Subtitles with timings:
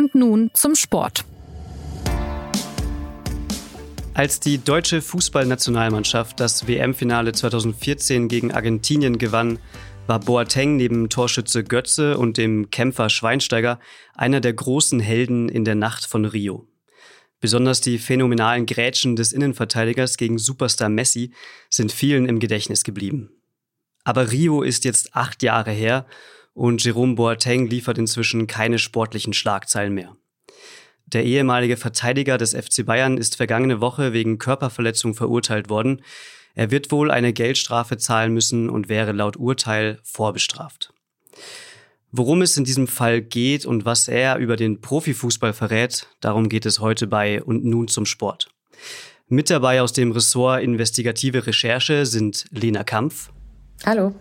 [0.00, 1.26] Und nun zum Sport.
[4.14, 9.58] Als die deutsche Fußballnationalmannschaft das WM-Finale 2014 gegen Argentinien gewann,
[10.06, 13.78] war Boateng neben Torschütze Götze und dem Kämpfer Schweinsteiger
[14.14, 16.66] einer der großen Helden in der Nacht von Rio.
[17.38, 21.34] Besonders die phänomenalen Grätschen des Innenverteidigers gegen Superstar Messi
[21.68, 23.28] sind vielen im Gedächtnis geblieben.
[24.04, 26.06] Aber Rio ist jetzt acht Jahre her
[26.54, 30.12] und Jerome Boateng liefert inzwischen keine sportlichen Schlagzeilen mehr.
[31.06, 36.02] Der ehemalige Verteidiger des FC Bayern ist vergangene Woche wegen Körperverletzung verurteilt worden.
[36.54, 40.92] Er wird wohl eine Geldstrafe zahlen müssen und wäre laut Urteil vorbestraft.
[42.12, 46.66] Worum es in diesem Fall geht und was er über den Profifußball verrät, darum geht
[46.66, 48.48] es heute bei Und nun zum Sport.
[49.28, 53.30] Mit dabei aus dem Ressort Investigative Recherche sind Lena Kampf.
[53.84, 54.12] Hallo.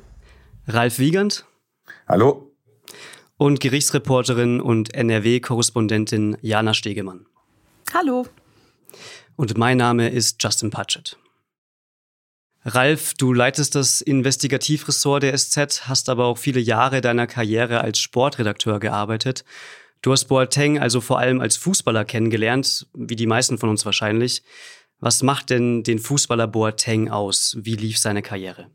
[0.67, 1.45] Ralf Wiegand.
[2.09, 2.51] Hallo
[3.37, 7.27] und Gerichtsreporterin und NRW-Korrespondentin Jana Stegemann.
[7.93, 8.25] Hallo.
[9.35, 11.19] Und mein Name ist Justin Patchett.
[12.65, 17.99] Ralf, du leitest das Investigativressort der SZ, hast aber auch viele Jahre deiner Karriere als
[17.99, 19.45] Sportredakteur gearbeitet.
[20.01, 24.41] Du hast Boateng also vor allem als Fußballer kennengelernt, wie die meisten von uns wahrscheinlich.
[24.99, 27.55] Was macht denn den Fußballer Boateng aus?
[27.59, 28.71] Wie lief seine Karriere?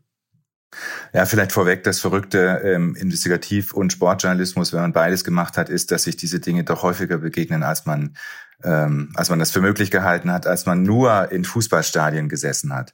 [1.13, 5.91] Ja, vielleicht vorweg, das Verrückte ähm, Investigativ- und Sportjournalismus, wenn man beides gemacht hat, ist,
[5.91, 8.15] dass sich diese Dinge doch häufiger begegnen, als man,
[8.63, 12.93] ähm, als man das für möglich gehalten hat, als man nur in Fußballstadien gesessen hat.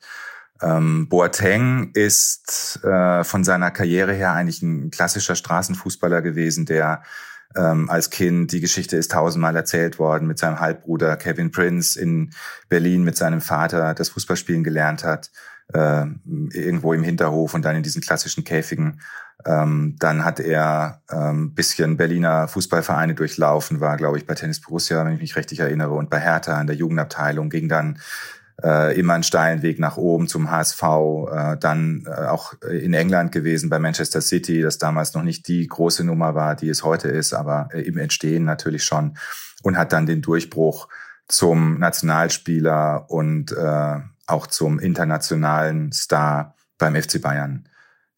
[0.61, 7.01] Ähm, Boateng ist äh, von seiner Karriere her eigentlich ein klassischer Straßenfußballer gewesen, der
[7.55, 12.31] ähm, als Kind, die Geschichte ist tausendmal erzählt worden, mit seinem Halbbruder Kevin Prince in
[12.69, 15.31] Berlin mit seinem Vater das Fußballspielen gelernt hat
[15.73, 16.05] äh,
[16.51, 19.01] irgendwo im Hinterhof und dann in diesen klassischen Käfigen.
[19.45, 25.03] Ähm, dann hat er ähm, bisschen Berliner Fußballvereine durchlaufen, war, glaube ich, bei Tennis Borussia,
[25.03, 27.99] wenn ich mich richtig erinnere, und bei Hertha in der Jugendabteilung, ging dann
[28.63, 33.31] äh, immer einen steilen Weg nach oben zum HSV, äh, dann äh, auch in England
[33.31, 37.07] gewesen bei Manchester City, das damals noch nicht die große Nummer war, die es heute
[37.07, 39.17] ist, aber äh, im Entstehen natürlich schon
[39.63, 40.87] und hat dann den Durchbruch
[41.27, 47.67] zum Nationalspieler und äh, auch zum internationalen Star beim FC Bayern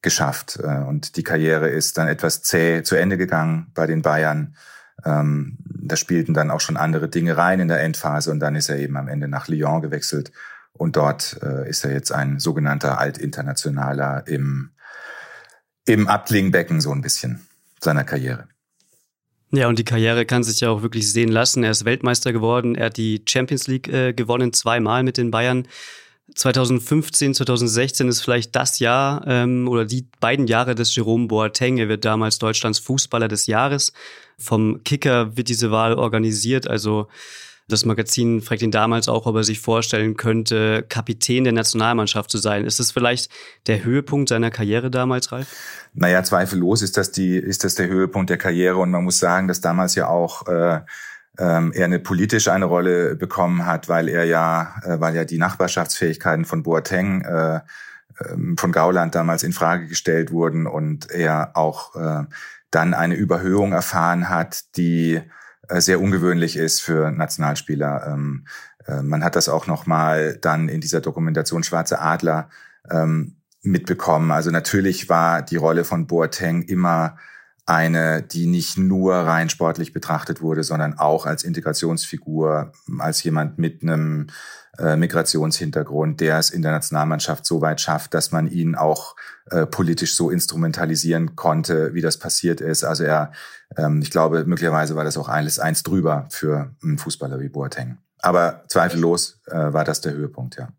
[0.02, 0.60] geschafft.
[0.62, 4.56] Äh, und die Karriere ist dann etwas zäh zu Ende gegangen bei den Bayern.
[5.04, 8.70] Ähm, da spielten dann auch schon andere Dinge rein in der Endphase und dann ist
[8.70, 10.32] er eben am Ende nach Lyon gewechselt
[10.72, 14.72] und dort äh, ist er jetzt ein sogenannter Altinternationaler im,
[15.86, 17.48] im Abklingbecken so ein bisschen
[17.82, 18.48] seiner Karriere.
[19.56, 21.64] Ja, und die Karriere kann sich ja auch wirklich sehen lassen.
[21.64, 25.68] Er ist Weltmeister geworden, er hat die Champions League äh, gewonnen, zweimal mit den Bayern.
[26.34, 31.78] 2015, 2016 ist vielleicht das Jahr ähm, oder die beiden Jahre des Jerome Boateng.
[31.78, 33.94] Er wird damals Deutschlands Fußballer des Jahres.
[34.40, 36.68] Vom Kicker wird diese Wahl organisiert.
[36.68, 37.08] Also
[37.68, 42.38] das Magazin fragt ihn damals auch, ob er sich vorstellen könnte, Kapitän der Nationalmannschaft zu
[42.38, 42.66] sein.
[42.66, 43.30] Ist das vielleicht
[43.68, 45.48] der Höhepunkt seiner Karriere damals, Ralf?
[45.94, 48.78] Naja, zweifellos ist das die, ist das der Höhepunkt der Karriere.
[48.78, 50.82] Und man muss sagen, dass damals ja auch äh,
[51.40, 55.38] ähm, er eine politisch eine Rolle bekommen hat, weil er ja, äh, weil ja die
[55.38, 57.62] Nachbarschaftsfähigkeiten von Boateng äh,
[58.30, 62.26] ähm, von Gauland damals in Frage gestellt wurden und er auch äh,
[62.72, 65.22] dann eine Überhöhung erfahren hat, die
[65.70, 68.08] sehr ungewöhnlich ist für Nationalspieler.
[68.08, 68.46] Ähm,
[68.86, 72.50] äh, man hat das auch noch mal dann in dieser Dokumentation Schwarze Adler
[72.90, 74.32] ähm, mitbekommen.
[74.32, 77.18] Also natürlich war die Rolle von Boateng immer
[77.66, 83.84] eine, die nicht nur rein sportlich betrachtet wurde, sondern auch als Integrationsfigur, als jemand mit
[83.84, 84.28] einem
[84.78, 89.16] äh, Migrationshintergrund, der es in der Nationalmannschaft so weit schafft, dass man ihn auch
[89.50, 92.84] äh, politisch so instrumentalisieren konnte, wie das passiert ist.
[92.84, 93.32] Also er,
[93.78, 97.98] ähm, ich glaube, möglicherweise war das auch alles eins drüber für einen Fußballer wie Boateng.
[98.20, 100.70] Aber zweifellos äh, war das der Höhepunkt, ja.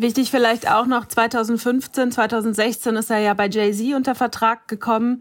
[0.00, 5.18] Wichtig vielleicht auch noch 2015, 2016 ist er ja bei Jay-Z unter Vertrag gekommen,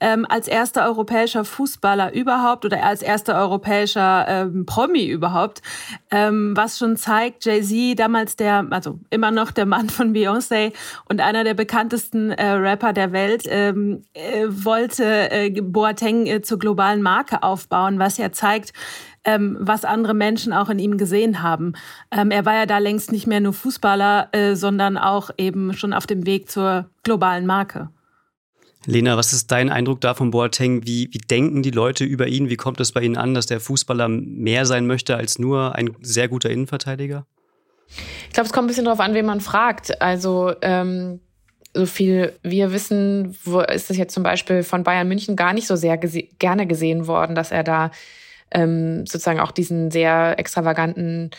[0.00, 5.62] ähm, als erster europäischer Fußballer überhaupt oder als erster europäischer ähm, Promi überhaupt,
[6.10, 10.74] ähm, was schon zeigt, Jay-Z damals der, also immer noch der Mann von Beyoncé
[11.08, 16.58] und einer der bekanntesten äh, Rapper der Welt, ähm, äh, wollte äh, Boateng äh, zur
[16.58, 18.74] globalen Marke aufbauen, was ja zeigt,
[19.28, 21.74] ähm, was andere Menschen auch in ihm gesehen haben.
[22.10, 25.92] Ähm, er war ja da längst nicht mehr nur Fußballer, äh, sondern auch eben schon
[25.92, 27.90] auf dem Weg zur globalen Marke.
[28.86, 30.86] Lena, was ist dein Eindruck da von Boateng?
[30.86, 32.48] Wie, wie denken die Leute über ihn?
[32.48, 35.94] Wie kommt es bei ihnen an, dass der Fußballer mehr sein möchte als nur ein
[36.00, 37.26] sehr guter Innenverteidiger?
[38.28, 40.00] Ich glaube, es kommt ein bisschen darauf an, wen man fragt.
[40.00, 41.20] Also ähm,
[41.74, 45.66] so viel wir wissen, wo ist das jetzt zum Beispiel von Bayern München gar nicht
[45.66, 47.90] so sehr gese gerne gesehen worden, dass er da
[48.50, 51.30] ähm, sozusagen auch diesen sehr extravaganten,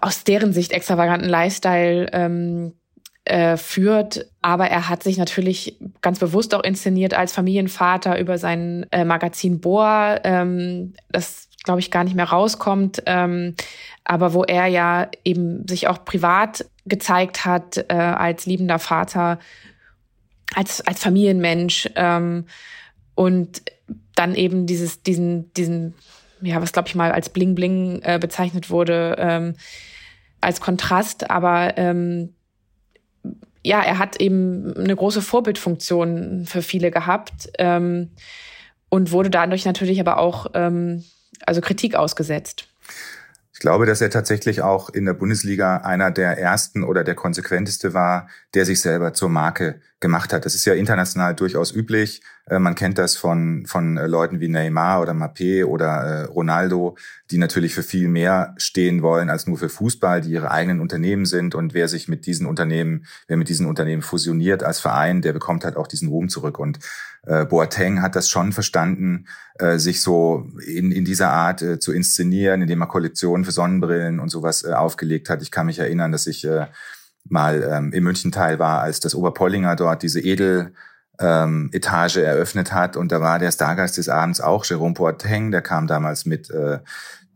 [0.00, 2.74] aus deren Sicht extravaganten Lifestyle ähm,
[3.24, 4.26] äh, führt.
[4.42, 9.60] Aber er hat sich natürlich ganz bewusst auch inszeniert als Familienvater über sein äh, Magazin
[9.60, 13.54] Boa, ähm, das glaube ich gar nicht mehr rauskommt, ähm,
[14.04, 19.38] aber wo er ja eben sich auch privat gezeigt hat äh, als liebender Vater,
[20.54, 22.44] als als Familienmensch ähm,
[23.14, 23.62] und
[24.14, 25.94] dann eben dieses diesen diesen
[26.40, 29.54] ja was glaube ich mal als Bling Bling äh, bezeichnet wurde ähm,
[30.40, 32.34] als Kontrast, aber ähm,
[33.64, 38.10] ja, er hat eben eine große Vorbildfunktion für viele gehabt ähm,
[38.90, 41.02] und wurde dadurch natürlich aber auch ähm,
[41.46, 42.68] also Kritik ausgesetzt.
[43.54, 47.94] Ich glaube, dass er tatsächlich auch in der Bundesliga einer der ersten oder der konsequenteste
[47.94, 50.44] war, der sich selber zur Marke gemacht hat.
[50.44, 52.22] Das ist ja international durchaus üblich.
[52.46, 56.96] Äh, man kennt das von, von äh, Leuten wie Neymar oder Mappé oder äh, Ronaldo,
[57.30, 61.24] die natürlich für viel mehr stehen wollen als nur für Fußball, die ihre eigenen Unternehmen
[61.24, 61.54] sind.
[61.54, 65.64] Und wer sich mit diesen Unternehmen, wer mit diesen Unternehmen fusioniert als Verein, der bekommt
[65.64, 66.58] halt auch diesen Ruhm zurück.
[66.58, 66.78] Und
[67.48, 69.26] Boateng hat das schon verstanden,
[69.76, 74.62] sich so in, in dieser Art zu inszenieren, indem er Kollektionen für Sonnenbrillen und sowas
[74.66, 75.40] aufgelegt hat.
[75.40, 76.46] Ich kann mich erinnern, dass ich
[77.28, 80.72] mal ähm, im Münchenteil war, als das Oberpollinger dort diese Edel
[81.18, 82.96] ähm, Etage eröffnet hat.
[82.96, 86.78] Und da war der Stargast des Abends auch Jerome Boateng, der kam damals mit äh,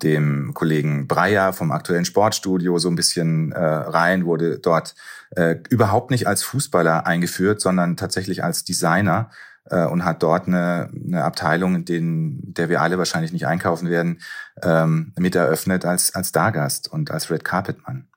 [0.02, 4.94] dem Kollegen Breyer vom aktuellen Sportstudio so ein bisschen äh, rein, wurde dort
[5.31, 9.31] äh, überhaupt nicht als Fußballer eingeführt, sondern tatsächlich als Designer
[9.70, 13.90] äh, und hat dort eine, eine Abteilung, in denen, der wir alle wahrscheinlich nicht einkaufen
[13.90, 14.20] werden,
[14.62, 18.08] ähm, mit eröffnet als, als Stargast und als Red Carpet Mann.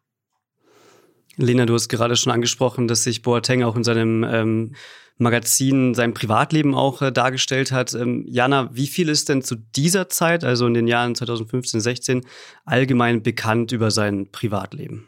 [1.37, 4.71] Lena, du hast gerade schon angesprochen, dass sich Boateng auch in seinem ähm,
[5.17, 7.93] Magazin sein Privatleben auch äh, dargestellt hat.
[7.93, 12.21] Ähm, Jana, wie viel ist denn zu dieser Zeit, also in den Jahren 2015, 16,
[12.65, 15.07] allgemein bekannt über sein Privatleben?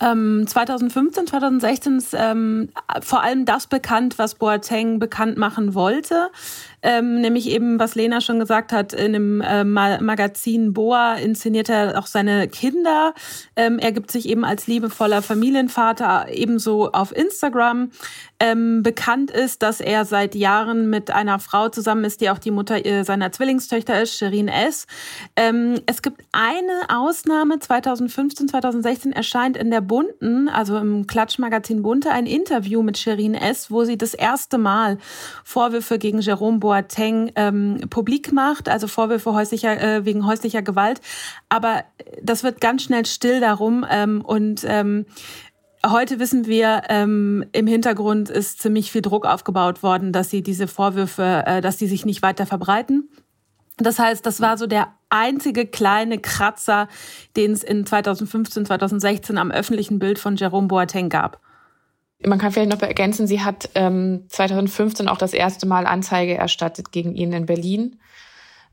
[0.00, 2.70] 2015, ähm, 2016 ist ähm,
[3.02, 6.30] vor allem das bekannt, was Boateng bekannt machen wollte
[6.82, 11.98] ähm, nämlich eben, was Lena schon gesagt hat, in dem äh, Magazin Boa inszeniert er
[11.98, 13.14] auch seine Kinder.
[13.54, 17.90] Ähm, er gibt sich eben als liebevoller Familienvater ebenso auf Instagram.
[18.40, 22.50] Ähm, bekannt ist, dass er seit Jahren mit einer Frau zusammen ist, die auch die
[22.50, 24.88] Mutter äh, seiner Zwillingstöchter ist, Shirin S.
[25.36, 32.10] Ähm, es gibt eine Ausnahme, 2015, 2016 erscheint in der Bunten, also im Klatschmagazin Bunte,
[32.10, 34.98] ein Interview mit Shirin S., wo sie das erste Mal
[35.44, 41.02] Vorwürfe gegen Jerome Boa Boateng ähm, publik macht, also Vorwürfe häuslicher, äh, wegen häuslicher Gewalt.
[41.50, 41.84] Aber
[42.22, 45.04] das wird ganz schnell still darum ähm, und ähm,
[45.84, 50.68] Heute wissen wir, ähm, im Hintergrund ist ziemlich viel Druck aufgebaut worden, dass sie diese
[50.68, 53.08] Vorwürfe, äh, dass sie sich nicht weiter verbreiten.
[53.78, 56.86] Das heißt, das war so der einzige kleine Kratzer,
[57.36, 61.40] den es in 2015, 2016 am öffentlichen Bild von Jerome Boateng gab.
[62.24, 66.92] Man kann vielleicht noch ergänzen, sie hat ähm, 2015 auch das erste Mal Anzeige erstattet
[66.92, 67.98] gegen ihn in Berlin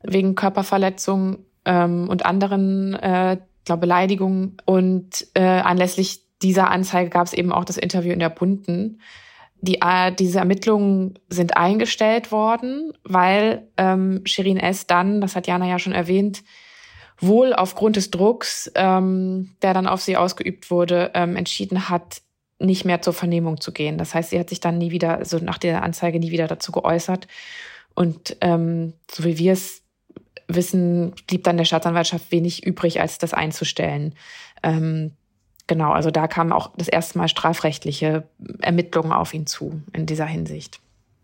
[0.02, 4.56] wegen Körperverletzung ähm, und anderen äh, glaube Beleidigungen.
[4.64, 9.00] Und äh, anlässlich dieser Anzeige gab es eben auch das Interview in der Bunten.
[9.60, 14.86] Die, äh, diese Ermittlungen sind eingestellt worden, weil ähm, Shirin S.
[14.86, 16.42] dann, das hat Jana ja schon erwähnt,
[17.18, 22.22] wohl aufgrund des Drucks, ähm, der dann auf sie ausgeübt wurde, ähm, entschieden hat,
[22.60, 23.98] nicht mehr zur Vernehmung zu gehen.
[23.98, 26.72] Das heißt, sie hat sich dann nie wieder, also nach der Anzeige nie wieder dazu
[26.72, 27.26] geäußert.
[27.94, 29.82] Und ähm, so wie wir es
[30.46, 34.14] wissen, blieb dann der Staatsanwaltschaft wenig übrig, als das einzustellen.
[34.62, 35.12] Ähm,
[35.66, 38.24] genau, also da kamen auch das erste Mal strafrechtliche
[38.60, 40.80] Ermittlungen auf ihn zu in dieser Hinsicht.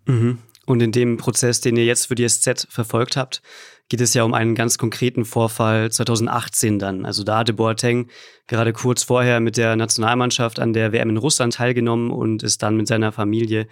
[0.07, 0.38] Mhm.
[0.64, 3.40] Und in dem Prozess, den ihr jetzt für die SZ verfolgt habt,
[3.88, 7.07] geht es ja um einen ganz konkreten Vorfall 2018 dann.
[7.07, 8.09] Also da hatte Boateng
[8.47, 12.76] gerade kurz vorher mit der Nationalmannschaft an der WM in Russland teilgenommen und ist dann
[12.76, 13.69] mit seiner Familie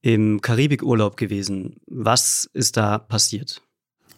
[0.00, 1.76] im Karibikurlaub gewesen.
[1.86, 3.62] Was ist da passiert?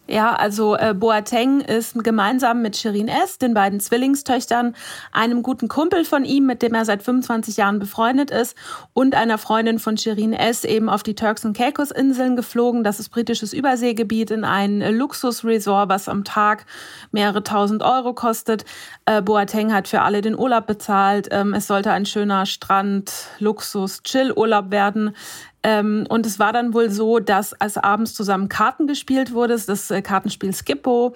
[0.07, 4.75] Ja, also äh, Boateng ist gemeinsam mit Shirin S., den beiden Zwillingstöchtern,
[5.11, 8.55] einem guten Kumpel von ihm, mit dem er seit 25 Jahren befreundet ist,
[8.93, 10.63] und einer Freundin von Shirin S.
[10.63, 12.83] eben auf die Turks und Caicos Inseln geflogen.
[12.83, 16.67] Das ist britisches Überseegebiet in ein Luxusresort, was am Tag
[17.11, 18.63] mehrere tausend Euro kostet.
[19.05, 21.29] Äh, Boateng hat für alle den Urlaub bezahlt.
[21.31, 25.15] Ähm, es sollte ein schöner Strand, Luxus, Chill-Urlaub werden.
[25.65, 29.89] Ähm, und es war dann wohl so, dass als abends zusammen Karten gespielt wurde, das
[29.89, 31.15] äh, Kartenspiel Skippo.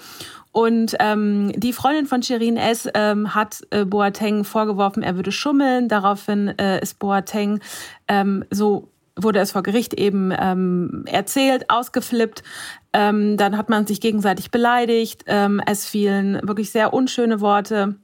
[0.51, 2.89] Und ähm, die Freundin von Shirin S.
[2.95, 5.87] Ähm, hat äh, Boateng vorgeworfen, er würde schummeln.
[5.87, 7.59] Daraufhin äh, ist Boateng
[8.07, 12.41] ähm, so wurde es vor Gericht eben ähm, erzählt, ausgeflippt.
[12.93, 15.25] Ähm, dann hat man sich gegenseitig beleidigt.
[15.27, 17.95] Ähm, es fielen wirklich sehr unschöne Worte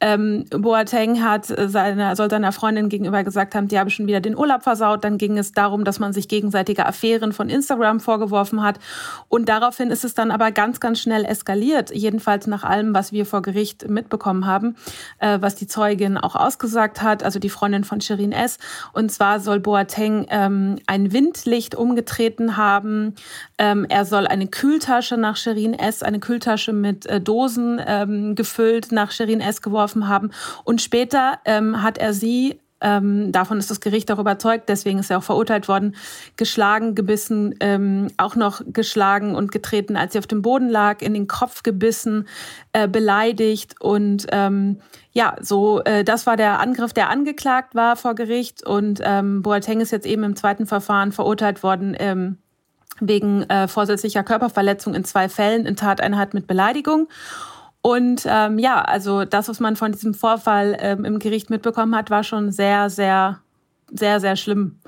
[0.00, 4.36] ähm, Boateng hat seine, soll seiner Freundin gegenüber gesagt haben, die habe schon wieder den
[4.36, 5.02] Urlaub versaut.
[5.02, 8.78] Dann ging es darum, dass man sich gegenseitige Affären von Instagram vorgeworfen hat.
[9.28, 11.90] Und daraufhin ist es dann aber ganz, ganz schnell eskaliert.
[11.92, 14.76] Jedenfalls nach allem, was wir vor Gericht mitbekommen haben,
[15.18, 18.58] äh, was die Zeugin auch ausgesagt hat, also die Freundin von Shirin S.
[18.92, 23.16] Und zwar soll Boateng ähm, ein Windlicht umgetreten haben.
[23.58, 28.92] Ähm, er soll eine Kühltasche nach Shirin S., eine Kühltasche mit äh, Dosen ähm, gefüllt
[28.92, 29.60] nach Shirin S.
[29.60, 30.30] geworfen getroffen haben.
[30.64, 35.10] Und später ähm, hat er sie ähm, davon ist das Gericht auch überzeugt, deswegen ist
[35.10, 35.96] er auch verurteilt worden,
[36.36, 41.12] geschlagen, gebissen, ähm, auch noch geschlagen und getreten, als sie auf dem Boden lag, in
[41.12, 42.28] den Kopf gebissen,
[42.72, 44.78] äh, beleidigt und ähm,
[45.10, 49.80] ja, so äh, das war der Angriff, der angeklagt war vor Gericht und ähm, Boateng
[49.80, 51.96] ist jetzt eben im zweiten Verfahren verurteilt worden.
[51.98, 52.38] Ähm,
[53.00, 57.08] wegen äh, vorsätzlicher Körperverletzung in zwei Fällen in Tateinheit mit Beleidigung.
[57.80, 62.10] Und ähm, ja, also das, was man von diesem Vorfall ähm, im Gericht mitbekommen hat,
[62.10, 63.40] war schon sehr, sehr,
[63.90, 64.80] sehr, sehr schlimm.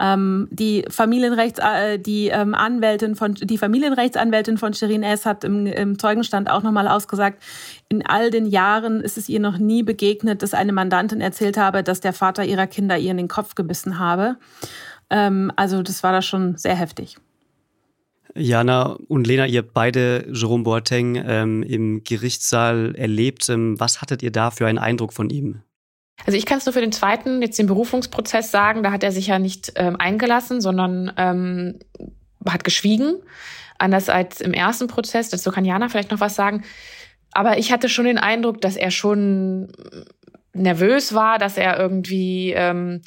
[0.00, 5.26] Ähm, die Familienrechts, äh, die ähm, Anwältin von, die Familienrechtsanwältin von Shirin S.
[5.26, 7.42] hat im, im Zeugenstand auch nochmal ausgesagt,
[7.90, 11.82] in all den Jahren ist es ihr noch nie begegnet, dass eine Mandantin erzählt habe,
[11.82, 14.36] dass der Vater ihrer Kinder ihr in den Kopf gebissen habe.
[15.10, 17.18] Ähm, also das war da schon sehr heftig.
[18.34, 23.48] Jana und Lena, ihr beide Jerome Boateng ähm, im Gerichtssaal erlebt.
[23.48, 25.62] Ähm, was hattet ihr da für einen Eindruck von ihm?
[26.26, 29.12] Also ich kann es nur für den zweiten, jetzt den Berufungsprozess sagen, da hat er
[29.12, 31.78] sich ja nicht ähm, eingelassen, sondern ähm,
[32.46, 33.16] hat geschwiegen.
[33.78, 36.64] Anders als im ersten Prozess, dazu kann Jana vielleicht noch was sagen.
[37.32, 39.72] Aber ich hatte schon den Eindruck, dass er schon
[40.52, 43.02] nervös war, dass er irgendwie ähm,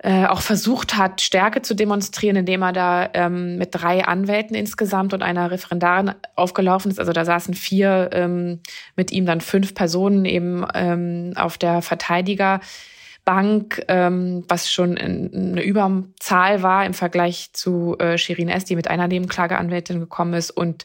[0.00, 5.12] äh, auch versucht hat, Stärke zu demonstrieren, indem er da ähm, mit drei Anwälten insgesamt
[5.12, 7.00] und einer Referendarin aufgelaufen ist.
[7.00, 8.60] Also da saßen vier ähm,
[8.94, 16.62] mit ihm dann fünf Personen eben ähm, auf der Verteidigerbank, ähm, was schon eine Überzahl
[16.62, 20.84] war im Vergleich zu äh, Shirin S., die mit einer Nebenklageanwältin gekommen ist und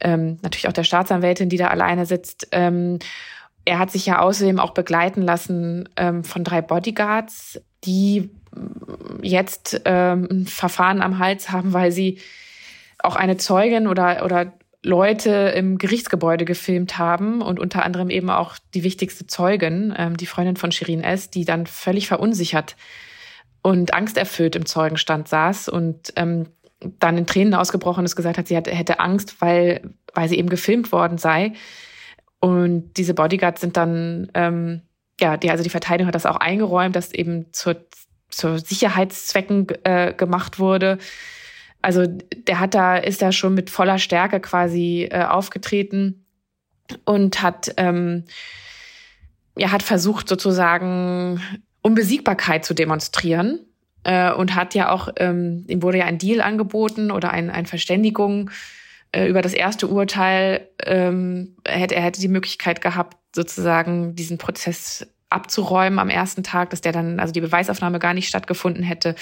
[0.00, 2.48] ähm, natürlich auch der Staatsanwältin, die da alleine sitzt.
[2.50, 2.98] Ähm,
[3.64, 8.30] er hat sich ja außerdem auch begleiten lassen ähm, von drei Bodyguards, die
[9.22, 12.18] jetzt ähm, ein Verfahren am Hals haben, weil sie
[12.98, 14.52] auch eine Zeugin oder, oder
[14.82, 20.26] Leute im Gerichtsgebäude gefilmt haben und unter anderem eben auch die wichtigste Zeugin, ähm, die
[20.26, 22.76] Freundin von Shirin S., die dann völlig verunsichert
[23.62, 26.46] und angsterfüllt im Zeugenstand saß und ähm,
[26.80, 30.48] dann in Tränen ausgebrochen ist, gesagt hat, sie hatte, hätte Angst, weil, weil sie eben
[30.48, 31.54] gefilmt worden sei.
[32.40, 34.82] Und diese Bodyguards sind dann, ähm,
[35.20, 37.76] ja, die, also die Verteidigung hat das auch eingeräumt, dass eben zur
[38.28, 40.98] zu Sicherheitszwecken äh, gemacht wurde.
[41.80, 46.24] Also der hat da, ist da schon mit voller Stärke quasi äh, aufgetreten
[47.04, 48.24] und hat, ähm,
[49.56, 51.40] ja, hat versucht sozusagen
[51.82, 53.60] Unbesiegbarkeit zu demonstrieren
[54.04, 57.66] äh, und hat ja auch, ähm, ihm wurde ja ein Deal angeboten oder ein, ein
[57.66, 58.50] Verständigung
[59.12, 60.68] äh, über das erste Urteil.
[60.84, 66.70] Ähm, er, hätte, er hätte die Möglichkeit gehabt, sozusagen diesen Prozess abzuräumen am ersten Tag,
[66.70, 69.14] dass der dann, also die Beweisaufnahme gar nicht stattgefunden hätte.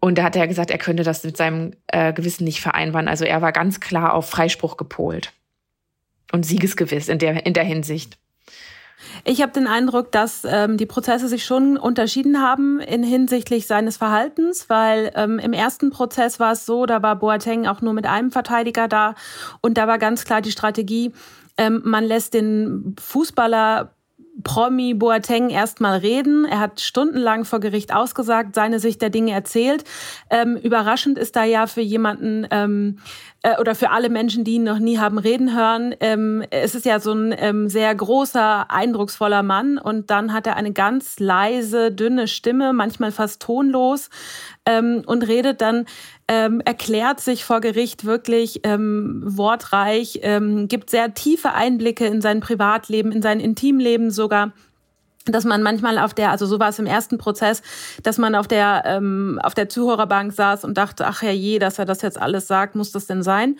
[0.00, 3.08] Und da hat er gesagt, er könnte das mit seinem äh, Gewissen nicht vereinbaren.
[3.08, 5.32] Also er war ganz klar auf Freispruch gepolt
[6.32, 8.18] und siegesgewiss in der, in der Hinsicht.
[9.24, 13.96] Ich habe den Eindruck, dass ähm, die Prozesse sich schon unterschieden haben in hinsichtlich seines
[13.96, 18.06] Verhaltens, weil ähm, im ersten Prozess war es so, da war Boateng auch nur mit
[18.06, 19.14] einem Verteidiger da
[19.60, 21.12] und da war ganz klar die Strategie,
[21.56, 23.93] ähm, man lässt den Fußballer
[24.42, 26.44] Promi Boateng erstmal reden.
[26.44, 29.84] Er hat stundenlang vor Gericht ausgesagt, seine Sicht der Dinge erzählt.
[30.28, 32.98] Ähm, überraschend ist da ja für jemanden ähm,
[33.44, 35.94] äh, oder für alle Menschen, die ihn noch nie haben reden hören.
[36.00, 40.56] Ähm, es ist ja so ein ähm, sehr großer, eindrucksvoller Mann und dann hat er
[40.56, 44.08] eine ganz leise, dünne Stimme, manchmal fast tonlos
[44.64, 45.84] ähm, und redet dann
[46.26, 52.40] ähm, erklärt sich vor Gericht wirklich ähm, wortreich, ähm, gibt sehr tiefe Einblicke in sein
[52.40, 54.52] Privatleben, in sein Intimleben sogar
[55.26, 57.62] dass man manchmal auf der, also so war es im ersten Prozess,
[58.02, 61.78] dass man auf der ähm, auf der Zuhörerbank saß und dachte, ach ja je, dass
[61.78, 63.58] er das jetzt alles sagt, muss das denn sein?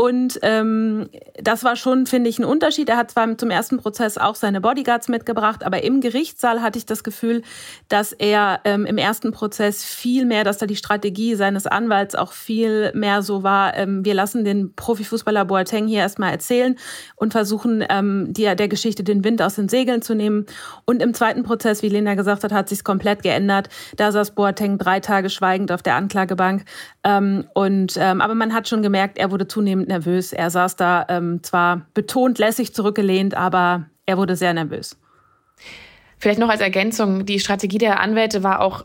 [0.00, 1.10] Und ähm,
[1.42, 2.88] das war schon, finde ich, ein Unterschied.
[2.88, 6.86] Er hat zwar zum ersten Prozess auch seine Bodyguards mitgebracht, aber im Gerichtssaal hatte ich
[6.86, 7.42] das Gefühl,
[7.88, 12.32] dass er ähm, im ersten Prozess viel mehr, dass da die Strategie seines Anwalts auch
[12.32, 16.76] viel mehr so war, ähm, wir lassen den Profifußballer Boateng hier erstmal erzählen
[17.16, 20.46] und versuchen, ähm, die, der Geschichte den Wind aus den Segeln zu nehmen.
[20.86, 23.68] Und im zweiten Prozess, wie Lena gesagt hat, hat sich komplett geändert.
[23.98, 26.64] Da saß Boateng drei Tage schweigend auf der Anklagebank.
[27.04, 30.32] Ähm, und, ähm, aber man hat schon gemerkt, er wurde zunehmend nervös.
[30.32, 34.96] Er saß da ähm, zwar betont lässig zurückgelehnt, aber er wurde sehr nervös.
[36.18, 38.84] Vielleicht noch als Ergänzung, die Strategie der Anwälte war auch,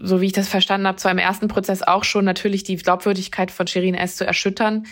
[0.00, 3.50] so wie ich das verstanden habe, zwar im ersten Prozess auch schon natürlich die Glaubwürdigkeit
[3.50, 4.16] von Shirin S.
[4.16, 4.86] zu erschüttern.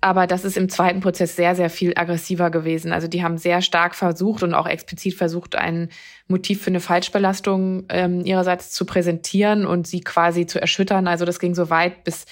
[0.00, 2.92] Aber das ist im zweiten Prozess sehr, sehr viel aggressiver gewesen.
[2.92, 5.88] Also die haben sehr stark versucht und auch explizit versucht, ein
[6.28, 11.08] Motiv für eine Falschbelastung ähm, ihrerseits zu präsentieren und sie quasi zu erschüttern.
[11.08, 12.24] Also das ging so weit, bis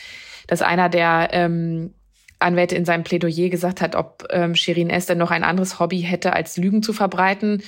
[0.47, 1.95] dass einer der ähm,
[2.45, 5.07] Anwälte in seinem Plädoyer gesagt hat, ob ähm, Shirin S.
[5.07, 7.63] denn noch ein anderes Hobby hätte, als Lügen zu verbreiten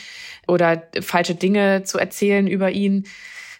[0.47, 3.07] oder falsche Dinge zu erzählen über ihn.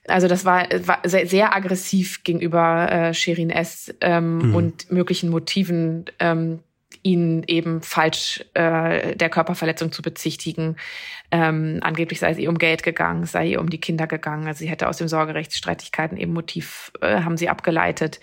[0.09, 3.93] Also das war, war sehr, sehr aggressiv gegenüber äh, Shirin S.
[4.01, 4.55] Ähm, mhm.
[4.55, 6.61] und möglichen Motiven, ähm,
[7.07, 10.77] ihn eben falsch äh, der Körperverletzung zu bezichtigen.
[11.31, 14.47] Ähm, angeblich sei sie um Geld gegangen, sei ihr um die Kinder gegangen.
[14.47, 18.21] Also sie hätte aus den Sorgerechtsstreitigkeiten eben Motiv, äh, haben sie abgeleitet.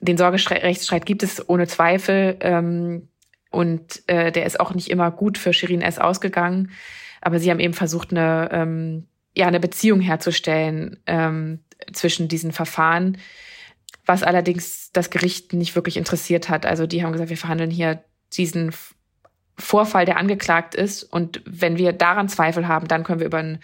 [0.00, 3.08] Den Sorgerechtsstreit gibt es ohne Zweifel ähm,
[3.50, 5.98] und äh, der ist auch nicht immer gut für Shirin S.
[5.98, 6.70] ausgegangen.
[7.20, 11.60] Aber sie haben eben versucht, eine, ähm, ja, eine Beziehung herzustellen ähm,
[11.92, 13.18] zwischen diesen Verfahren,
[14.06, 16.64] was allerdings das Gericht nicht wirklich interessiert hat.
[16.64, 18.02] Also die haben gesagt, wir verhandeln hier
[18.32, 18.72] diesen
[19.58, 21.02] Vorfall, der angeklagt ist.
[21.02, 23.58] Und wenn wir daran Zweifel haben, dann können wir über ein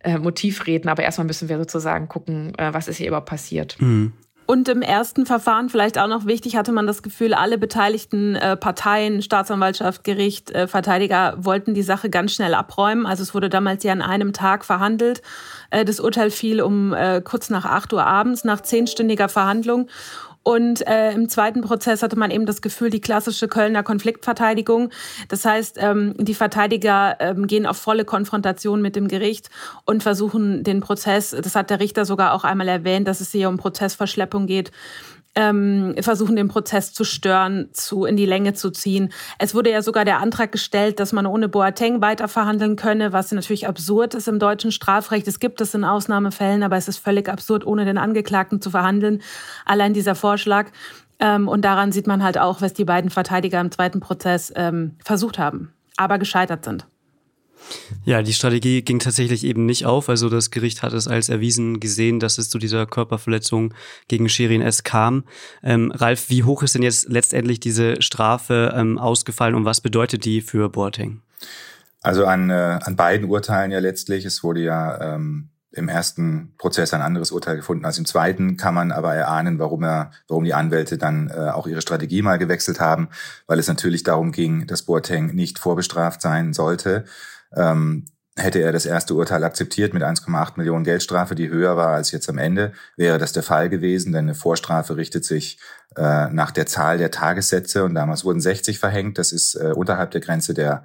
[0.00, 0.88] äh, Motiv reden.
[0.88, 3.76] Aber erstmal müssen wir sozusagen gucken, äh, was ist hier überhaupt passiert.
[3.80, 4.12] Mhm.
[4.50, 8.56] Und im ersten Verfahren vielleicht auch noch wichtig, hatte man das Gefühl, alle beteiligten äh,
[8.56, 13.04] Parteien, Staatsanwaltschaft, Gericht, äh, Verteidiger wollten die Sache ganz schnell abräumen.
[13.04, 15.20] Also es wurde damals ja an einem Tag verhandelt.
[15.68, 19.90] Äh, das Urteil fiel um kurz nach acht Uhr abends, nach zehnstündiger Verhandlung.
[20.42, 24.90] Und äh, im zweiten Prozess hatte man eben das Gefühl, die klassische Kölner Konfliktverteidigung.
[25.28, 29.50] Das heißt, ähm, die Verteidiger ähm, gehen auf volle Konfrontation mit dem Gericht
[29.84, 33.48] und versuchen den Prozess, das hat der Richter sogar auch einmal erwähnt, dass es hier
[33.48, 34.70] um Prozessverschleppung geht,
[35.38, 39.12] ähm, versuchen, den Prozess zu stören, zu in die Länge zu ziehen.
[39.38, 43.30] Es wurde ja sogar der Antrag gestellt, dass man ohne Boateng weiter verhandeln könne, was
[43.30, 45.28] natürlich absurd ist im deutschen Strafrecht.
[45.28, 49.22] Es gibt es in Ausnahmefällen, aber es ist völlig absurd, ohne den Angeklagten zu verhandeln.
[49.64, 50.72] Allein dieser Vorschlag.
[51.20, 54.96] Ähm, und daran sieht man halt auch, was die beiden Verteidiger im zweiten Prozess ähm,
[55.04, 56.84] versucht haben, aber gescheitert sind.
[58.04, 60.08] Ja, die Strategie ging tatsächlich eben nicht auf.
[60.08, 63.74] Also das Gericht hat es als erwiesen gesehen, dass es zu dieser Körperverletzung
[64.08, 64.84] gegen Shirin S.
[64.84, 65.24] kam.
[65.62, 70.24] Ähm, Ralf, wie hoch ist denn jetzt letztendlich diese Strafe ähm, ausgefallen und was bedeutet
[70.24, 71.20] die für Boateng?
[72.00, 74.24] Also an, äh, an beiden Urteilen ja letztlich.
[74.24, 78.74] Es wurde ja ähm, im ersten Prozess ein anderes Urteil gefunden als im zweiten, kann
[78.74, 82.80] man aber erahnen, warum er, warum die Anwälte dann äh, auch ihre Strategie mal gewechselt
[82.80, 83.08] haben,
[83.46, 87.04] weil es natürlich darum ging, dass Boateng nicht vorbestraft sein sollte.
[87.54, 88.06] Ähm,
[88.36, 92.28] hätte er das erste Urteil akzeptiert mit 1,8 Millionen Geldstrafe, die höher war als jetzt
[92.28, 95.58] am Ende, wäre das der Fall gewesen, denn eine Vorstrafe richtet sich
[95.96, 99.18] äh, nach der Zahl der Tagessätze und damals wurden 60 verhängt.
[99.18, 100.84] Das ist äh, unterhalb der Grenze der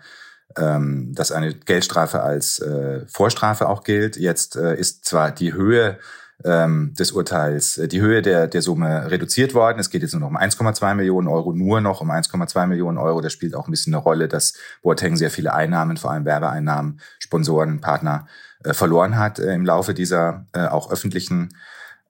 [0.57, 4.17] ähm, dass eine Geldstrafe als äh, Vorstrafe auch gilt.
[4.17, 5.97] Jetzt äh, ist zwar die Höhe
[6.45, 9.79] ähm, des Urteils äh, die Höhe der, der Summe reduziert worden.
[9.79, 13.21] Es geht jetzt nur noch um 1,2 Millionen Euro, nur noch um 1,2 Millionen Euro.
[13.21, 16.99] Das spielt auch ein bisschen eine Rolle, dass Boateng sehr viele Einnahmen, vor allem Werbeeinnahmen,
[17.19, 18.27] Sponsoren, Partner
[18.63, 21.49] äh, verloren hat äh, im Laufe dieser äh, auch öffentlichen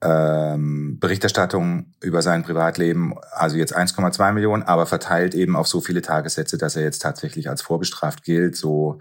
[0.04, 6.02] ähm, Berichterstattung über sein Privatleben, also jetzt 1,2 Millionen, aber verteilt eben auf so viele
[6.02, 9.00] Tagessätze, dass er jetzt tatsächlich als vorbestraft gilt, so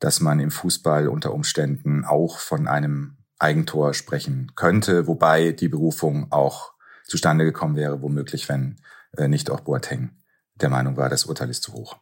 [0.00, 6.30] dass man im Fußball unter Umständen auch von einem Eigentor sprechen könnte, wobei die Berufung
[6.30, 6.72] auch
[7.04, 8.80] zustande gekommen wäre, womöglich, wenn
[9.16, 10.10] äh, nicht auch Boateng
[10.54, 11.96] der Meinung war, das Urteil ist zu hoch.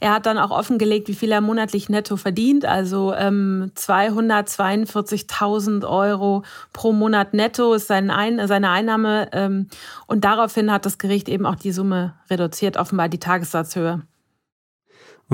[0.00, 6.42] Er hat dann auch offengelegt, wie viel er monatlich netto verdient, also ähm, 242.000 Euro
[6.72, 9.28] pro Monat netto ist sein Ein seine Einnahme.
[9.32, 9.68] Ähm,
[10.06, 14.02] und daraufhin hat das Gericht eben auch die Summe reduziert, offenbar die Tagessatzhöhe.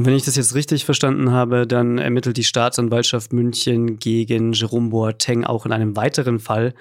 [0.01, 4.89] Und wenn ich das jetzt richtig verstanden habe, dann ermittelt die Staatsanwaltschaft München gegen Jerome
[4.89, 6.73] Boateng auch in einem weiteren Fall,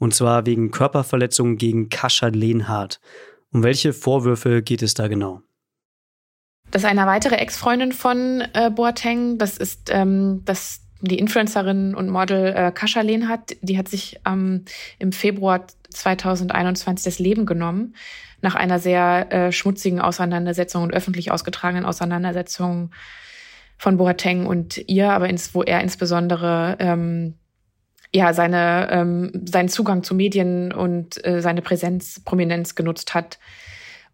[0.00, 2.98] und zwar wegen Körperverletzung gegen Kascha Lehnhardt.
[3.52, 5.40] Um welche Vorwürfe geht es da genau?
[6.72, 9.38] Das ist eine weitere Ex-Freundin von äh, Boateng.
[9.38, 14.64] Das ist ähm, das die Influencerin und Model äh, Kascha Lehnhardt, die hat sich ähm,
[14.98, 17.94] im Februar 2021 das Leben genommen
[18.40, 22.90] nach einer sehr äh, schmutzigen Auseinandersetzung und öffentlich ausgetragenen Auseinandersetzung
[23.78, 27.34] von Boateng und ihr, aber ins, wo er insbesondere ähm,
[28.12, 33.38] ja seine ähm, seinen Zugang zu Medien und äh, seine Präsenz, Prominenz genutzt hat,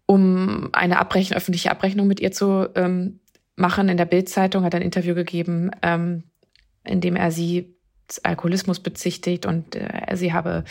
[0.05, 3.19] um eine Abrechnung, öffentliche Abrechnung mit ihr zu ähm,
[3.55, 3.89] machen.
[3.89, 6.23] In der Bildzeitung hat er ein Interview gegeben, ähm,
[6.83, 7.75] in dem er sie
[8.09, 10.63] des Alkoholismus bezichtigt und äh, sie habe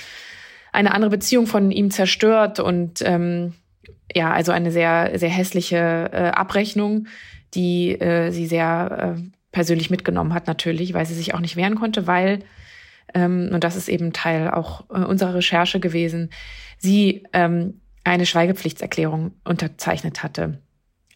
[0.73, 3.55] eine andere Beziehung von ihm zerstört und ähm,
[4.14, 7.07] ja, also eine sehr, sehr hässliche äh, Abrechnung,
[7.55, 11.75] die äh, sie sehr äh, persönlich mitgenommen hat, natürlich, weil sie sich auch nicht wehren
[11.75, 12.40] konnte, weil,
[13.14, 16.31] ähm, und das ist eben Teil auch äh, unserer Recherche gewesen,
[16.79, 20.59] sie ähm, eine Schweigepflichtserklärung unterzeichnet hatte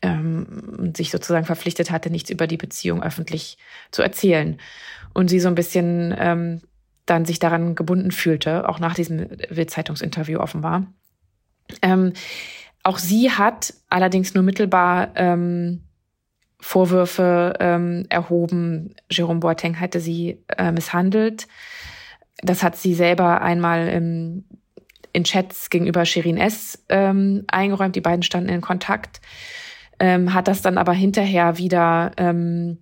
[0.04, 3.56] ähm, sich sozusagen verpflichtet hatte, nichts über die Beziehung öffentlich
[3.90, 4.58] zu erzählen.
[5.14, 6.60] Und sie so ein bisschen ähm,
[7.06, 10.86] dann sich daran gebunden fühlte, auch nach diesem Bild-Zeitungsinterview offenbar.
[11.80, 12.12] Ähm,
[12.82, 15.80] auch sie hat allerdings nur mittelbar ähm,
[16.60, 18.94] Vorwürfe ähm, erhoben.
[19.10, 21.46] Jerome Boateng hatte sie äh, misshandelt.
[22.38, 24.44] Das hat sie selber einmal im,
[25.12, 26.84] in Chats gegenüber Shirin S.
[26.90, 27.96] Ähm, eingeräumt.
[27.96, 29.20] Die beiden standen in Kontakt.
[29.98, 32.78] Ähm, hat das dann aber hinterher wieder ähm,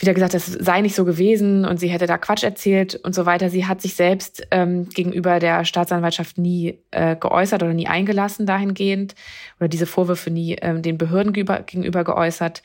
[0.00, 3.26] wieder gesagt, das sei nicht so gewesen und sie hätte da Quatsch erzählt und so
[3.26, 3.50] weiter.
[3.50, 9.14] Sie hat sich selbst ähm, gegenüber der Staatsanwaltschaft nie äh, geäußert oder nie eingelassen dahingehend
[9.58, 12.62] oder diese Vorwürfe nie ähm, den Behörden gegenüber, gegenüber geäußert.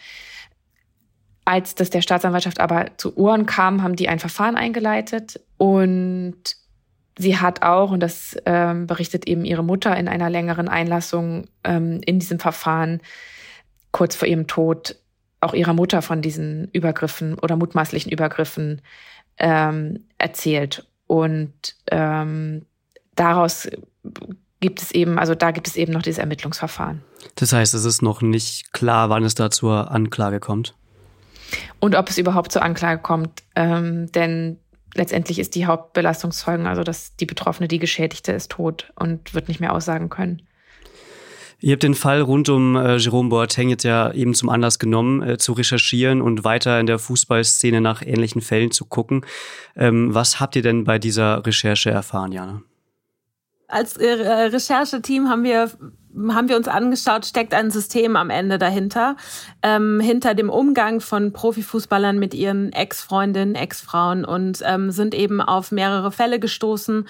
[1.43, 6.55] Als das der Staatsanwaltschaft aber zu Ohren kam, haben die ein Verfahren eingeleitet und
[7.17, 12.01] sie hat auch, und das ähm, berichtet eben ihre Mutter in einer längeren Einlassung ähm,
[12.05, 13.01] in diesem Verfahren,
[13.91, 14.97] kurz vor ihrem Tod
[15.41, 18.81] auch ihrer Mutter von diesen Übergriffen oder mutmaßlichen Übergriffen
[19.37, 20.87] ähm, erzählt.
[21.07, 21.53] Und
[21.91, 22.65] ähm,
[23.15, 23.69] daraus
[24.59, 27.03] gibt es eben, also da gibt es eben noch dieses Ermittlungsverfahren.
[27.35, 30.73] Das heißt, es ist noch nicht klar, wann es da zur Anklage kommt.
[31.79, 34.59] Und ob es überhaupt zur Anklage kommt, ähm, denn
[34.95, 39.59] letztendlich ist die Hauptbelastungszeugen, also dass die Betroffene, die Geschädigte, ist tot und wird nicht
[39.59, 40.41] mehr aussagen können.
[41.59, 45.21] Ihr habt den Fall rund um äh, Jerome Boateng jetzt ja eben zum Anlass genommen,
[45.21, 49.25] äh, zu recherchieren und weiter in der Fußballszene nach ähnlichen Fällen zu gucken.
[49.75, 52.61] Ähm, was habt ihr denn bei dieser Recherche erfahren, Jana?
[53.67, 55.71] Als äh, Rechercheteam haben wir
[56.29, 59.15] haben wir uns angeschaut, steckt ein System am Ende dahinter,
[59.61, 65.71] ähm, hinter dem Umgang von Profifußballern mit ihren Ex-Freundinnen, Ex-Frauen und ähm, sind eben auf
[65.71, 67.07] mehrere Fälle gestoßen.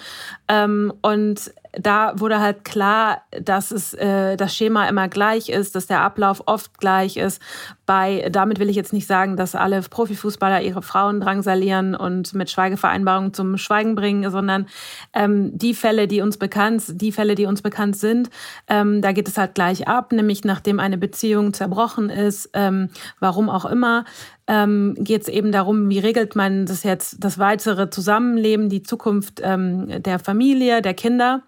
[0.48, 5.86] Ähm, und da wurde halt klar, dass es äh, das Schema immer gleich ist, dass
[5.86, 7.40] der Ablauf oft gleich ist.
[7.84, 12.50] Bei damit will ich jetzt nicht sagen, dass alle Profifußballer ihre Frauen drangsalieren und mit
[12.50, 14.66] Schweigevereinbarungen zum Schweigen bringen, sondern
[15.12, 18.30] ähm, die Fälle, die uns bekannt, die Fälle, die uns bekannt sind,
[18.68, 22.88] ähm, da geht es halt gleich ab, nämlich nachdem eine Beziehung zerbrochen ist, ähm,
[23.20, 24.04] warum auch immer,
[24.46, 29.40] ähm, geht es eben darum, wie regelt man das jetzt, das weitere Zusammenleben, die Zukunft
[29.42, 31.42] ähm, der Familie, der Kinder.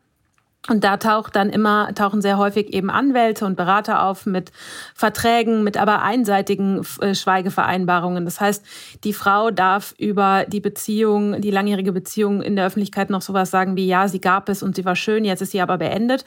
[0.69, 4.53] Und da taucht dann immer, tauchen sehr häufig eben Anwälte und Berater auf mit
[4.95, 8.25] Verträgen, mit aber einseitigen äh, Schweigevereinbarungen.
[8.25, 8.65] Das heißt,
[9.05, 13.77] die Frau darf über die Beziehung, die langjährige Beziehung in der Öffentlichkeit noch sowas sagen
[13.77, 16.25] wie, ja, sie gab es und sie war schön, jetzt ist sie aber beendet.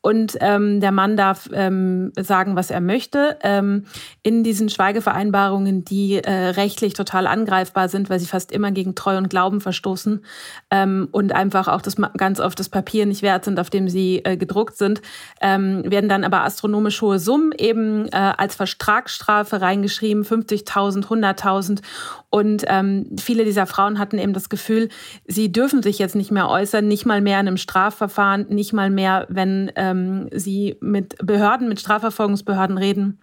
[0.00, 3.38] Und ähm, der Mann darf ähm, sagen, was er möchte.
[3.42, 3.84] Ähm,
[4.22, 9.16] in diesen Schweigevereinbarungen, die äh, rechtlich total angreifbar sind, weil sie fast immer gegen Treu
[9.16, 10.24] und Glauben verstoßen
[10.70, 14.20] ähm, und einfach auch das ganz oft das Papier nicht wert sind, auf dem sie
[14.24, 15.02] äh, gedruckt sind,
[15.40, 21.80] ähm, werden dann aber astronomisch hohe Summen eben äh, als Vertragsstrafe reingeschrieben, 50.000, 100.000.
[22.30, 24.88] Und ähm, viele dieser Frauen hatten eben das Gefühl,
[25.26, 28.90] sie dürfen sich jetzt nicht mehr äußern, nicht mal mehr in einem Strafverfahren, nicht mal
[28.90, 33.20] mehr, wenn ähm, sie mit Behörden, mit Strafverfolgungsbehörden reden.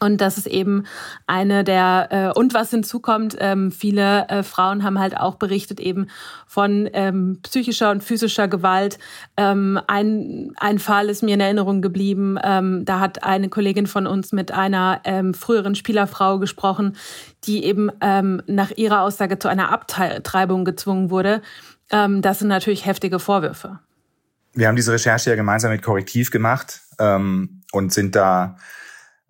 [0.00, 0.84] Und das ist eben
[1.26, 6.08] eine der, äh, und was hinzukommt, ähm, viele äh, Frauen haben halt auch berichtet eben
[6.46, 8.98] von ähm, psychischer und physischer Gewalt.
[9.36, 14.06] Ähm, ein, ein Fall ist mir in Erinnerung geblieben, ähm, da hat eine Kollegin von
[14.06, 16.96] uns mit einer ähm, früheren Spielerfrau gesprochen,
[17.44, 21.40] die eben ähm, nach ihrer Aussage zu einer Abtreibung gezwungen wurde.
[21.90, 23.78] Ähm, das sind natürlich heftige Vorwürfe.
[24.54, 28.56] Wir haben diese Recherche ja gemeinsam mit Korrektiv gemacht ähm, und sind da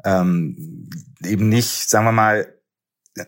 [0.04, 0.88] ähm,
[1.22, 2.46] eben nicht, sagen wir mal,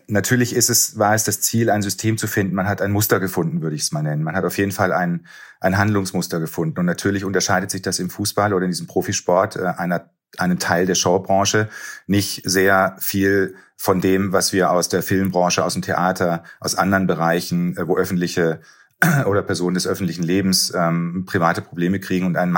[0.07, 2.55] natürlich ist es, war es das Ziel, ein System zu finden.
[2.55, 4.23] Man hat ein Muster gefunden, würde ich es mal nennen.
[4.23, 5.25] Man hat auf jeden Fall ein,
[5.59, 6.79] ein Handlungsmuster gefunden.
[6.79, 10.85] Und natürlich unterscheidet sich das im Fußball oder in diesem Profisport äh, einer einem Teil
[10.85, 11.69] der Showbranche,
[12.05, 17.07] nicht sehr viel von dem, was wir aus der Filmbranche, aus dem Theater, aus anderen
[17.07, 18.61] Bereichen, äh, wo öffentliche
[19.25, 22.51] oder Personen des öffentlichen Lebens ähm, private Probleme kriegen und ein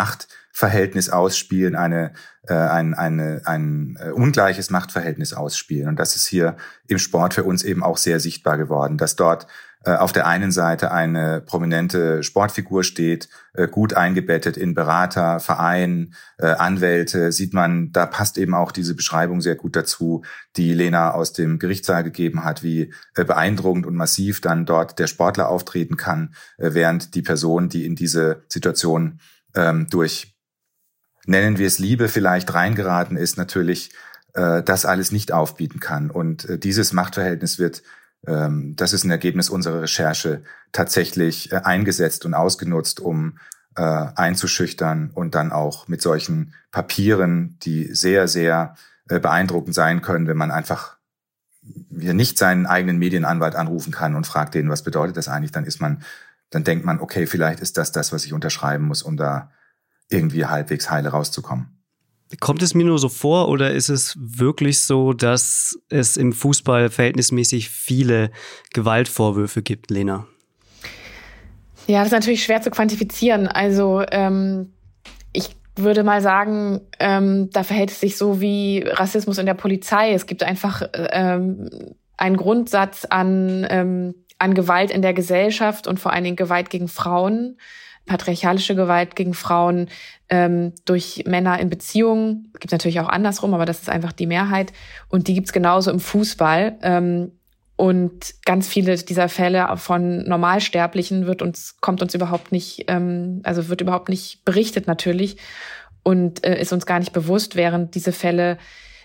[0.59, 2.11] Machtverhältnis ausspielen, eine,
[2.47, 5.87] äh, ein, eine, ein äh, ungleiches Machtverhältnis ausspielen.
[5.87, 6.57] Und das ist hier
[6.87, 9.47] im Sport für uns eben auch sehr sichtbar geworden, dass dort
[9.85, 16.13] äh, auf der einen Seite eine prominente Sportfigur steht, äh, gut eingebettet in Berater, Verein,
[16.37, 20.23] äh, Anwälte, sieht man, da passt eben auch diese Beschreibung sehr gut dazu,
[20.57, 25.47] die Lena aus dem Gerichtssaal gegeben hat, wie beeindruckend und massiv dann dort der Sportler
[25.47, 29.19] auftreten kann, während die Person, die in diese Situation
[29.55, 30.35] ähm, durch,
[31.29, 33.91] nennen wir es Liebe, vielleicht reingeraten ist, natürlich
[34.33, 36.11] das alles nicht aufbieten kann.
[36.11, 37.81] Und dieses Machtverhältnis wird
[38.27, 43.37] ähm, das ist ein Ergebnis unserer Recherche, tatsächlich äh, eingesetzt und ausgenutzt, um
[43.75, 48.75] äh, einzuschüchtern und dann auch mit solchen Papieren, die sehr, sehr
[49.09, 50.97] äh, beeindruckend sein können, wenn man einfach
[51.97, 55.65] hier nicht seinen eigenen Medienanwalt anrufen kann und fragt den, was bedeutet das eigentlich, dann
[55.65, 56.03] ist man,
[56.49, 59.51] dann denkt man, okay, vielleicht ist das das, was ich unterschreiben muss, um da
[60.09, 61.79] irgendwie halbwegs heile rauszukommen.
[62.39, 66.89] Kommt es mir nur so vor oder ist es wirklich so, dass es im Fußball
[66.89, 68.29] verhältnismäßig viele
[68.73, 70.27] Gewaltvorwürfe gibt, Lena?
[71.87, 73.47] Ja, das ist natürlich schwer zu quantifizieren.
[73.47, 74.73] Also ähm,
[75.33, 80.13] ich würde mal sagen, ähm, da verhält es sich so wie Rassismus in der Polizei.
[80.13, 81.67] Es gibt einfach ähm,
[82.15, 86.87] einen Grundsatz an, ähm, an Gewalt in der Gesellschaft und vor allen Dingen Gewalt gegen
[86.87, 87.57] Frauen
[88.09, 89.87] patriarchalische Gewalt gegen Frauen
[90.29, 92.51] ähm, durch Männer in Beziehungen.
[92.59, 94.73] Gibt natürlich auch andersrum, aber das ist einfach die Mehrheit.
[95.07, 96.77] Und die gibt's genauso im Fußball.
[96.81, 97.31] Ähm,
[97.77, 103.69] und ganz viele dieser Fälle von Normalsterblichen wird uns, kommt uns überhaupt nicht, ähm, also
[103.69, 105.37] wird überhaupt nicht berichtet natürlich
[106.03, 108.57] und äh, ist uns gar nicht bewusst, während diese Fälle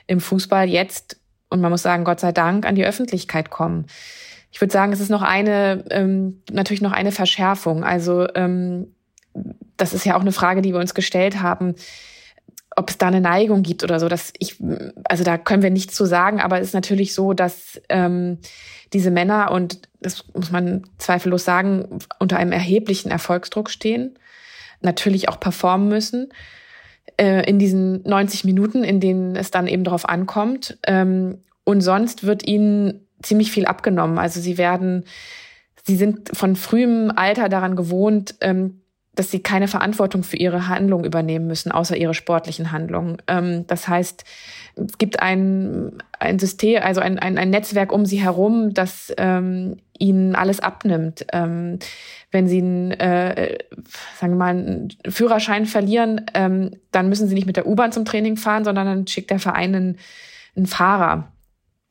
[0.06, 3.86] im Fußball jetzt, und man muss sagen, Gott sei Dank, an die Öffentlichkeit kommen.
[4.50, 7.82] Ich würde sagen, es ist noch eine, ähm, natürlich noch eine Verschärfung.
[7.82, 8.93] Also ähm,
[9.77, 11.75] das ist ja auch eine Frage, die wir uns gestellt haben,
[12.77, 14.09] ob es da eine Neigung gibt oder so.
[14.09, 14.57] Dass ich,
[15.05, 18.38] also da können wir nichts zu sagen, aber es ist natürlich so, dass ähm,
[18.92, 24.18] diese Männer, und das muss man zweifellos sagen, unter einem erheblichen Erfolgsdruck stehen,
[24.81, 26.29] natürlich auch performen müssen
[27.16, 30.79] äh, in diesen 90 Minuten, in denen es dann eben darauf ankommt.
[30.87, 34.18] Ähm, und sonst wird ihnen ziemlich viel abgenommen.
[34.18, 35.05] Also sie werden,
[35.85, 38.83] sie sind von frühem Alter daran gewohnt, ähm,
[39.14, 43.18] dass sie keine Verantwortung für ihre Handlung übernehmen müssen, außer ihre sportlichen Handlungen.
[43.27, 44.24] Ähm, das heißt,
[44.77, 49.77] es gibt ein, ein System, also ein, ein, ein Netzwerk um sie herum, das ähm,
[49.98, 51.27] ihnen alles abnimmt.
[51.33, 51.79] Ähm,
[52.33, 53.59] wenn sie einen, äh,
[54.18, 58.05] sagen wir mal, einen Führerschein verlieren, ähm, dann müssen sie nicht mit der U-Bahn zum
[58.05, 59.98] Training fahren, sondern dann schickt der Verein einen,
[60.57, 61.29] einen Fahrer.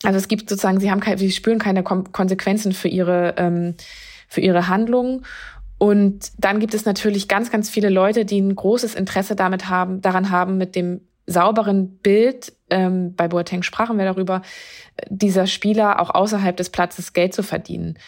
[0.04, 3.76] Also es gibt sozusagen, sie haben keine, sie spüren keine Konsequenzen für ihre ähm,
[4.34, 5.26] für ihre Handlungen
[5.84, 10.00] und dann gibt es natürlich ganz, ganz viele Leute, die ein großes Interesse damit haben,
[10.00, 14.43] daran haben, mit dem sauberen Bild, ähm, bei Boateng sprachen wir darüber,
[15.10, 18.00] dieser Spieler auch außerhalb des Platzes Geld zu verdienen.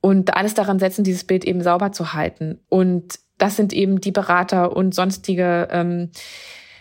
[0.00, 2.60] Und alles daran setzen, dieses Bild eben sauber zu halten.
[2.70, 6.08] Und das sind eben die Berater und sonstige ähm,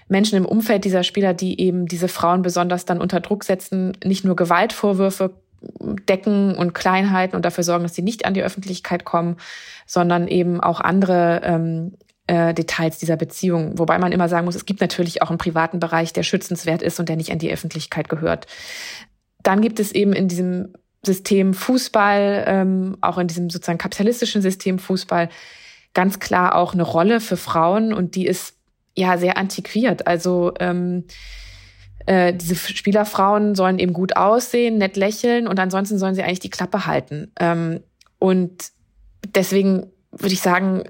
[0.07, 4.23] Menschen im Umfeld dieser Spieler, die eben diese Frauen besonders dann unter Druck setzen, nicht
[4.23, 5.41] nur Gewaltvorwürfe
[5.79, 9.37] decken und klein halten und dafür sorgen, dass sie nicht an die Öffentlichkeit kommen,
[9.85, 11.93] sondern eben auch andere ähm,
[12.27, 13.77] äh, Details dieser Beziehung.
[13.79, 16.99] Wobei man immer sagen muss, es gibt natürlich auch einen privaten Bereich, der schützenswert ist
[16.99, 18.47] und der nicht an die Öffentlichkeit gehört.
[19.43, 20.73] Dann gibt es eben in diesem
[21.05, 25.29] System Fußball, ähm, auch in diesem sozusagen kapitalistischen System Fußball,
[25.93, 28.55] ganz klar auch eine Rolle für Frauen und die ist
[28.95, 30.05] ja sehr antiquiert.
[30.05, 31.05] Also ähm,
[32.07, 36.49] äh, diese Spielerfrauen sollen eben gut aussehen, nett lächeln und ansonsten sollen sie eigentlich die
[36.49, 37.31] Klappe halten.
[37.39, 37.81] Ähm,
[38.19, 38.71] und
[39.35, 40.83] deswegen würde ich sagen,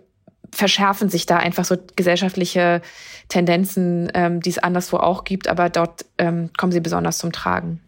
[0.51, 2.81] verschärfen sich da einfach so gesellschaftliche
[3.27, 7.81] Tendenzen, ähm, die es anderswo auch gibt, aber dort ähm, kommen sie besonders zum Tragen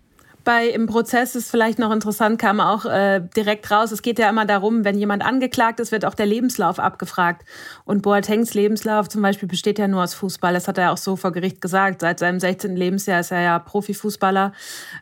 [0.49, 3.91] bei im Prozess ist vielleicht noch interessant, kam auch äh, direkt raus.
[3.91, 7.45] Es geht ja immer darum, wenn jemand angeklagt ist, wird auch der Lebenslauf abgefragt.
[7.85, 10.51] Und Boatengs Lebenslauf zum Beispiel besteht ja nur aus Fußball.
[10.51, 12.01] Das hat er auch so vor Gericht gesagt.
[12.01, 12.75] Seit seinem 16.
[12.75, 14.53] Lebensjahr ist er ja Profifußballer.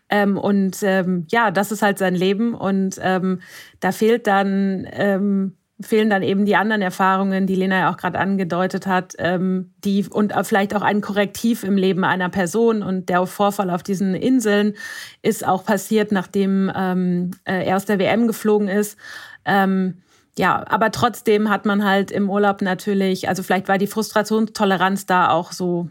[0.10, 2.54] Ähm, und ähm, ja, das ist halt sein Leben.
[2.54, 3.40] Und ähm,
[3.80, 8.18] da fehlt dann ähm, fehlen dann eben die anderen Erfahrungen, die Lena ja auch gerade
[8.18, 12.82] angedeutet hat, ähm, die und vielleicht auch ein Korrektiv im Leben einer Person.
[12.82, 14.74] Und der Vorfall auf diesen Inseln
[15.22, 18.98] ist auch passiert, nachdem ähm, äh, er aus der WM geflogen ist.
[19.46, 20.02] Ähm,
[20.38, 25.30] ja, aber trotzdem hat man halt im Urlaub natürlich, also vielleicht war die Frustrationstoleranz da
[25.30, 25.90] auch so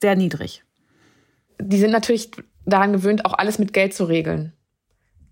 [0.00, 0.64] sehr niedrig.
[1.60, 2.30] die sind natürlich
[2.64, 4.52] daran gewöhnt, auch alles mit Geld zu regeln.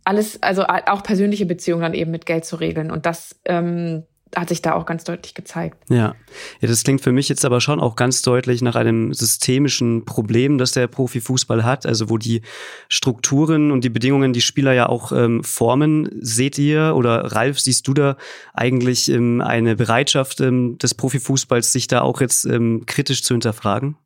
[0.09, 2.91] Alles, also auch persönliche Beziehungen dann eben mit Geld zu regeln.
[2.91, 5.77] Und das ähm, hat sich da auch ganz deutlich gezeigt.
[5.91, 6.15] Ja.
[6.61, 10.57] ja, das klingt für mich jetzt aber schon auch ganz deutlich nach einem systemischen Problem,
[10.57, 12.41] das der Profifußball hat, also wo die
[12.89, 16.09] Strukturen und die Bedingungen die Spieler ja auch ähm, formen.
[16.23, 18.17] Seht ihr oder Ralf, siehst du da
[18.55, 23.99] eigentlich ähm, eine Bereitschaft ähm, des Profifußballs, sich da auch jetzt ähm, kritisch zu hinterfragen?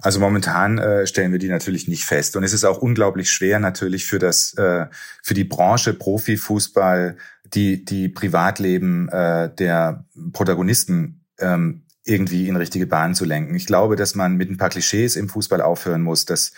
[0.00, 2.36] Also momentan äh, stellen wir die natürlich nicht fest.
[2.36, 4.86] Und es ist auch unglaublich schwer natürlich für das, äh,
[5.22, 7.16] für die Branche Profifußball
[7.54, 13.54] die, die Privatleben äh, der Protagonisten ähm, irgendwie in richtige Bahnen zu lenken.
[13.54, 16.52] Ich glaube, dass man mit ein paar Klischees im Fußball aufhören muss, dass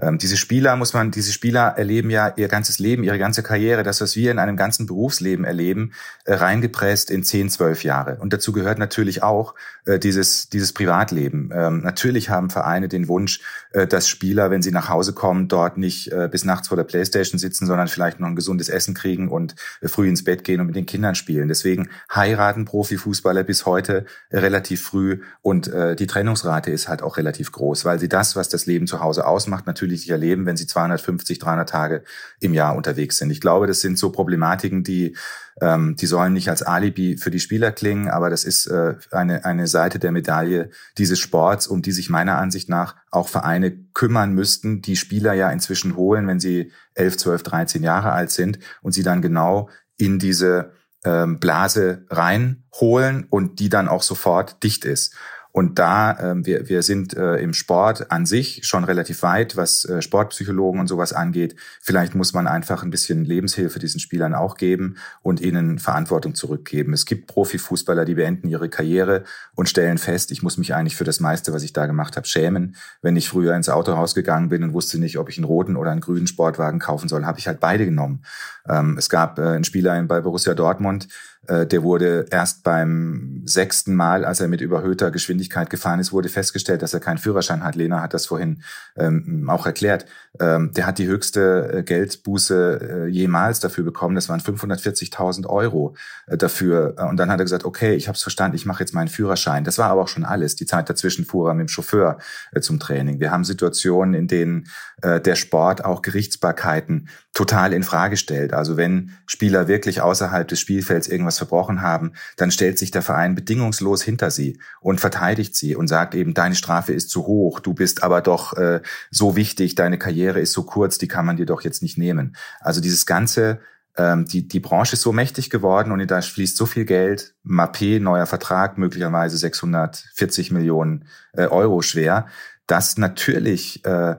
[0.00, 3.84] ähm, diese Spieler muss man, diese Spieler erleben ja ihr ganzes Leben, ihre ganze Karriere,
[3.84, 5.92] das, was wir in einem ganzen Berufsleben erleben,
[6.24, 8.16] äh, reingepresst in 10, 12 Jahre.
[8.16, 9.54] Und dazu gehört natürlich auch
[9.84, 11.50] äh, dieses, dieses Privatleben.
[11.54, 15.78] Ähm, natürlich haben Vereine den Wunsch, äh, dass Spieler, wenn sie nach Hause kommen, dort
[15.78, 19.28] nicht äh, bis nachts vor der Playstation sitzen, sondern vielleicht noch ein gesundes Essen kriegen
[19.28, 21.46] und äh, früh ins Bett gehen und mit den Kindern spielen.
[21.46, 27.52] Deswegen heiraten Profifußballer bis heute äh, relativ früh und die Trennungsrate ist halt auch relativ
[27.52, 30.66] groß, weil sie das, was das Leben zu Hause ausmacht, natürlich natürlich erleben, wenn sie
[30.66, 32.04] 250, 300 Tage
[32.40, 33.30] im Jahr unterwegs sind.
[33.30, 35.16] Ich glaube, das sind so Problematiken, die
[35.60, 39.44] ähm, die sollen nicht als Alibi für die Spieler klingen, aber das ist äh, eine
[39.44, 44.32] eine Seite der Medaille dieses Sports, um die sich meiner Ansicht nach auch Vereine kümmern
[44.32, 48.92] müssten, die Spieler ja inzwischen holen, wenn sie 11, 12, 13 Jahre alt sind und
[48.92, 50.72] sie dann genau in diese
[51.04, 55.14] ähm, Blase reinholen und die dann auch sofort dicht ist.
[55.56, 59.84] Und da, äh, wir, wir sind äh, im Sport an sich schon relativ weit, was
[59.84, 61.54] äh, Sportpsychologen und sowas angeht.
[61.80, 66.92] Vielleicht muss man einfach ein bisschen Lebenshilfe diesen Spielern auch geben und ihnen Verantwortung zurückgeben.
[66.92, 69.22] Es gibt Profifußballer, die beenden ihre Karriere
[69.54, 72.26] und stellen fest, ich muss mich eigentlich für das meiste, was ich da gemacht habe,
[72.26, 72.74] schämen.
[73.00, 75.92] Wenn ich früher ins Autohaus gegangen bin und wusste nicht, ob ich einen roten oder
[75.92, 78.24] einen grünen Sportwagen kaufen soll, habe ich halt beide genommen.
[78.68, 81.06] Ähm, es gab äh, einen Spieler bei Borussia Dortmund,
[81.48, 86.82] der wurde erst beim sechsten Mal, als er mit überhöhter Geschwindigkeit gefahren ist, wurde festgestellt,
[86.82, 87.74] dass er keinen Führerschein hat.
[87.74, 88.62] Lena hat das vorhin
[88.96, 90.06] ähm, auch erklärt.
[90.40, 94.14] Ähm, der hat die höchste äh, Geldbuße äh, jemals dafür bekommen.
[94.16, 95.94] Das waren 540.000 Euro
[96.26, 96.96] äh, dafür.
[97.08, 99.64] Und dann hat er gesagt, okay, ich habe es verstanden, ich mache jetzt meinen Führerschein.
[99.64, 100.56] Das war aber auch schon alles.
[100.56, 102.18] Die Zeit dazwischen fuhr er mit dem Chauffeur
[102.52, 103.20] äh, zum Training.
[103.20, 104.66] Wir haben Situationen, in denen
[105.02, 108.52] äh, der Sport auch Gerichtsbarkeiten total in Frage stellt.
[108.52, 113.34] Also wenn Spieler wirklich außerhalb des Spielfelds irgendwas verbrochen haben, dann stellt sich der Verein
[113.34, 117.74] bedingungslos hinter sie und verteidigt sie und sagt eben, deine Strafe ist zu hoch, du
[117.74, 121.46] bist aber doch äh, so wichtig, deine Karriere ist so kurz, die kann man dir
[121.46, 122.36] doch jetzt nicht nehmen.
[122.60, 123.60] Also dieses ganze
[123.96, 128.00] ähm, die, die Branche ist so mächtig geworden und da fließt so viel Geld, Mappé,
[128.00, 132.26] neuer Vertrag, möglicherweise 640 Millionen äh, Euro schwer,
[132.66, 134.16] dass natürlich äh,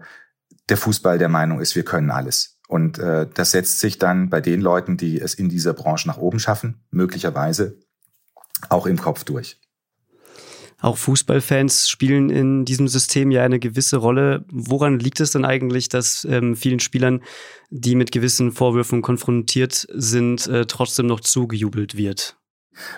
[0.70, 2.55] der Fußball der Meinung ist, wir können alles.
[2.68, 6.18] Und äh, das setzt sich dann bei den Leuten, die es in dieser Branche nach
[6.18, 7.80] oben schaffen, möglicherweise
[8.70, 9.60] auch im Kopf durch.
[10.82, 14.46] Auch Fußballfans spielen in diesem System ja eine gewisse Rolle.
[14.52, 17.24] Woran liegt es denn eigentlich, dass ähm, vielen Spielern,
[17.70, 22.38] die mit gewissen Vorwürfen konfrontiert sind, äh, trotzdem noch zugejubelt wird?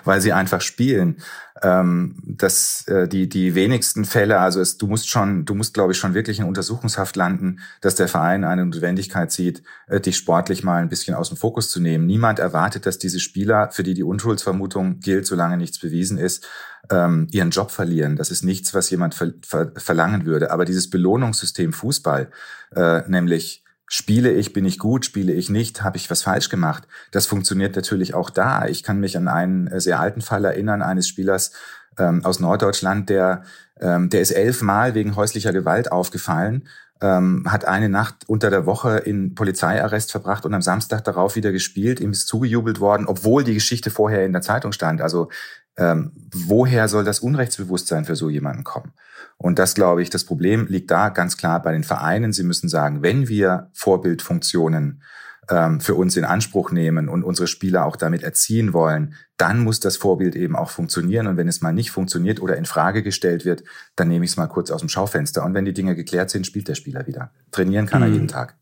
[0.04, 1.16] Weil sie einfach spielen.
[1.60, 5.90] Ähm, dass äh, die die wenigsten Fälle, also es, du musst schon, du musst glaube
[5.90, 10.62] ich schon wirklich in Untersuchungshaft landen, dass der Verein eine Notwendigkeit sieht, äh, dich sportlich
[10.62, 12.06] mal ein bisschen aus dem Fokus zu nehmen.
[12.06, 16.46] Niemand erwartet, dass diese Spieler, für die die Unschuldsvermutung gilt, solange nichts bewiesen ist,
[16.90, 18.14] ähm, ihren Job verlieren.
[18.14, 20.52] Das ist nichts, was jemand ver ver verlangen würde.
[20.52, 22.30] Aber dieses Belohnungssystem Fußball,
[22.76, 26.86] äh, nämlich Spiele ich, bin ich gut, spiele ich nicht, habe ich was falsch gemacht.
[27.10, 28.66] Das funktioniert natürlich auch da.
[28.66, 31.52] Ich kann mich an einen äh, sehr alten Fall erinnern, eines Spielers
[31.98, 33.42] ähm, aus Norddeutschland, der,
[33.80, 36.68] ähm, der ist elfmal wegen häuslicher Gewalt aufgefallen,
[37.00, 41.52] ähm, hat eine Nacht unter der Woche in Polizeiarrest verbracht und am Samstag darauf wieder
[41.52, 42.00] gespielt.
[42.00, 45.00] Ihm ist zugejubelt worden, obwohl die Geschichte vorher in der Zeitung stand.
[45.00, 45.28] Also
[45.76, 48.92] ähm, woher soll das Unrechtsbewusstsein für so jemanden kommen?
[49.36, 52.32] Und das, glaube ich, das Problem liegt da ganz klar bei den Vereinen.
[52.32, 55.02] Sie müssen sagen, wenn wir Vorbildfunktionen
[55.50, 59.80] ähm, für uns in Anspruch nehmen und unsere Spieler auch damit erziehen wollen, dann muss
[59.80, 61.26] das Vorbild eben auch funktionieren.
[61.26, 63.64] Und wenn es mal nicht funktioniert oder in Frage gestellt wird,
[63.96, 65.44] dann nehme ich es mal kurz aus dem Schaufenster.
[65.44, 67.32] Und wenn die Dinge geklärt sind, spielt der Spieler wieder.
[67.50, 68.10] Trainieren kann hm.
[68.10, 68.56] er jeden Tag.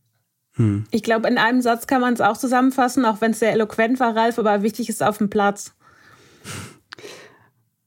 [0.54, 0.84] Hm.
[0.90, 4.00] Ich glaube, in einem Satz kann man es auch zusammenfassen, auch wenn es sehr eloquent
[4.00, 5.74] war, Ralf, aber wichtig ist auf dem Platz.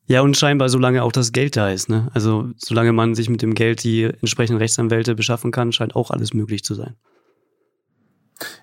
[0.05, 1.87] Ja, und scheinbar solange auch das Geld da ist.
[1.87, 2.09] Ne?
[2.15, 6.33] Also solange man sich mit dem Geld die entsprechenden Rechtsanwälte beschaffen kann, scheint auch alles
[6.33, 6.95] möglich zu sein.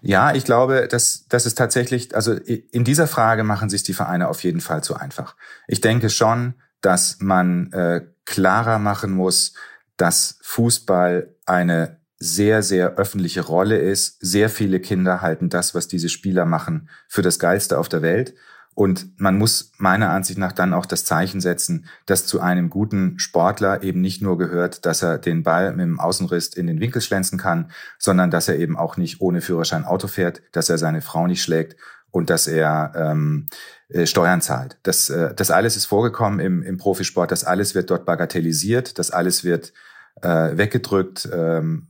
[0.00, 4.28] Ja, ich glaube, dass das ist tatsächlich, also in dieser Frage machen sich die Vereine
[4.28, 5.36] auf jeden Fall zu einfach.
[5.68, 9.54] Ich denke schon, dass man äh, klarer machen muss,
[9.96, 14.18] dass Fußball eine sehr, sehr öffentliche Rolle ist.
[14.20, 18.34] Sehr viele Kinder halten das, was diese Spieler machen, für das Geilste auf der Welt.
[18.76, 23.18] Und man muss meiner Ansicht nach dann auch das Zeichen setzen, dass zu einem guten
[23.18, 27.00] Sportler eben nicht nur gehört, dass er den Ball mit dem Außenriss in den Winkel
[27.00, 31.00] schlänzen kann, sondern dass er eben auch nicht ohne Führerschein Auto fährt, dass er seine
[31.00, 31.76] Frau nicht schlägt
[32.10, 33.46] und dass er ähm,
[33.88, 34.76] äh, Steuern zahlt.
[34.82, 39.10] Das, äh, das alles ist vorgekommen im, im Profisport, das alles wird dort bagatellisiert, das
[39.10, 39.72] alles wird
[40.20, 41.26] äh, weggedrückt.
[41.32, 41.86] Ähm,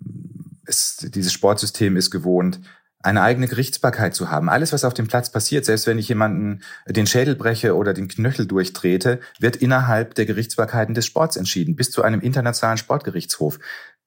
[0.64, 2.60] es, dieses Sportsystem ist gewohnt,
[3.02, 4.48] eine eigene Gerichtsbarkeit zu haben.
[4.48, 8.08] Alles, was auf dem Platz passiert, selbst wenn ich jemanden den Schädel breche oder den
[8.08, 13.58] Knöchel durchtrete, wird innerhalb der Gerichtsbarkeiten des Sports entschieden, bis zu einem internationalen Sportgerichtshof.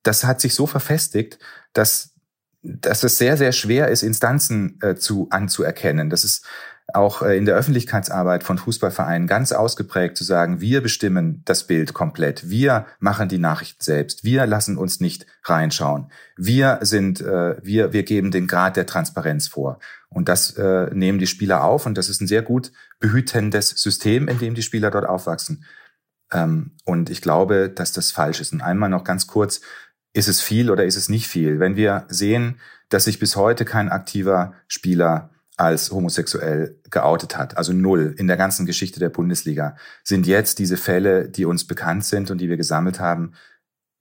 [0.03, 1.39] Das hat sich so verfestigt,
[1.73, 2.15] dass,
[2.61, 6.09] dass es sehr, sehr schwer ist, Instanzen äh, zu, anzuerkennen.
[6.09, 6.45] Das ist
[6.93, 11.93] auch äh, in der Öffentlichkeitsarbeit von Fußballvereinen ganz ausgeprägt zu sagen, wir bestimmen das Bild
[11.93, 17.93] komplett, wir machen die Nachrichten selbst, wir lassen uns nicht reinschauen, wir sind, äh, wir,
[17.93, 19.79] wir geben den Grad der Transparenz vor.
[20.09, 24.27] Und das äh, nehmen die Spieler auf und das ist ein sehr gut behütendes System,
[24.27, 25.65] in dem die Spieler dort aufwachsen.
[26.31, 28.53] Ähm, und ich glaube, dass das falsch ist.
[28.53, 29.61] Und einmal noch ganz kurz,
[30.13, 31.59] ist es viel oder ist es nicht viel?
[31.59, 32.59] Wenn wir sehen,
[32.89, 35.29] dass sich bis heute kein aktiver Spieler
[35.59, 37.57] als homosexuell geoutet hat.
[37.57, 39.75] Also null in der ganzen Geschichte der Bundesliga.
[40.03, 43.33] Sind jetzt diese Fälle, die uns bekannt sind und die wir gesammelt haben,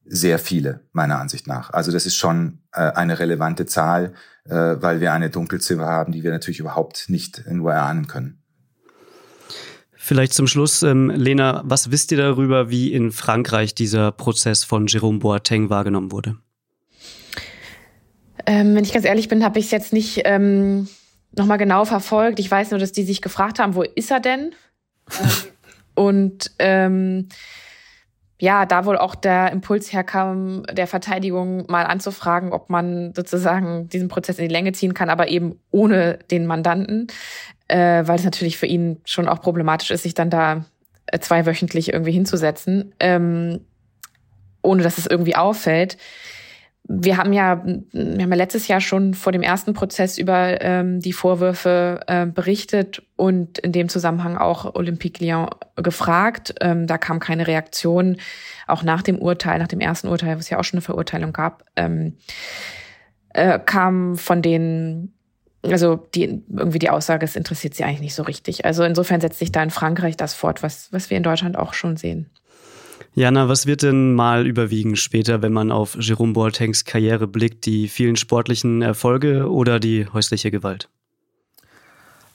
[0.04, 1.70] sehr viele, meiner Ansicht nach.
[1.70, 6.22] Also das ist schon äh, eine relevante Zahl, äh, weil wir eine Dunkelziffer haben, die
[6.22, 8.42] wir natürlich überhaupt nicht nur erahnen können.
[9.94, 14.86] Vielleicht zum Schluss, ähm, Lena, was wisst ihr darüber, wie in Frankreich dieser Prozess von
[14.86, 16.36] Jérôme Boateng wahrgenommen wurde?
[18.46, 20.88] Ähm, wenn ich ganz ehrlich bin, habe ich es jetzt nicht ähm,
[21.32, 22.38] nochmal genau verfolgt.
[22.38, 24.54] Ich weiß nur, dass die sich gefragt haben, wo ist er denn?
[25.94, 27.28] und ähm,
[28.40, 34.08] ja, da wohl auch der Impuls herkam, der Verteidigung mal anzufragen, ob man sozusagen diesen
[34.08, 37.08] Prozess in die Länge ziehen kann, aber eben ohne den Mandanten,
[37.66, 40.64] äh, weil es natürlich für ihn schon auch problematisch ist, sich dann da
[41.06, 43.60] äh, zweiwöchentlich irgendwie hinzusetzen, ähm,
[44.62, 45.96] ohne dass es irgendwie auffällt
[46.90, 51.00] wir haben ja, wir haben ja letztes Jahr schon vor dem ersten Prozess über ähm,
[51.00, 56.54] die Vorwürfe äh, berichtet und in dem Zusammenhang auch Olympique Lyon gefragt.
[56.62, 58.16] Ähm, da kam keine Reaktion.
[58.66, 61.34] Auch nach dem Urteil, nach dem ersten Urteil, wo es ja auch schon eine Verurteilung
[61.34, 62.16] gab, ähm,
[63.34, 65.12] äh, kam von denen,
[65.62, 68.64] also die, irgendwie die Aussage, es interessiert sie eigentlich nicht so richtig.
[68.64, 71.74] Also insofern setzt sich da in Frankreich das fort, was, was wir in Deutschland auch
[71.74, 72.30] schon sehen.
[73.18, 77.66] Jana, was wird denn mal überwiegen später, wenn man auf Jerome Boatengs Karriere blickt?
[77.66, 80.88] Die vielen sportlichen Erfolge oder die häusliche Gewalt?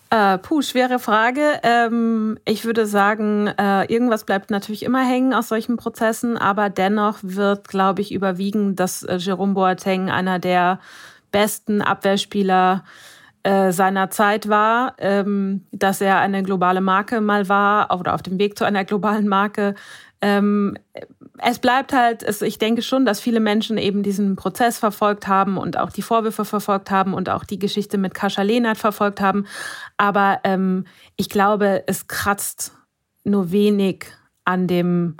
[0.09, 1.61] Äh, puh, schwere Frage.
[1.63, 7.19] Ähm, ich würde sagen, äh, irgendwas bleibt natürlich immer hängen aus solchen Prozessen, aber dennoch
[7.21, 10.81] wird, glaube ich, überwiegen, dass äh, Jerome Boateng einer der
[11.31, 12.84] besten Abwehrspieler
[13.43, 18.39] äh, seiner Zeit war, ähm, dass er eine globale Marke mal war oder auf dem
[18.39, 19.75] Weg zu einer globalen Marke,
[20.24, 20.78] ähm,
[21.39, 25.57] es bleibt halt, es, ich denke schon, dass viele Menschen eben diesen Prozess verfolgt haben
[25.57, 29.45] und auch die Vorwürfe verfolgt haben und auch die Geschichte mit Kascha Lehnert verfolgt haben.
[29.97, 30.86] Aber ähm,
[31.17, 32.71] ich glaube, es kratzt
[33.26, 34.05] nur wenig
[34.45, 35.17] an dem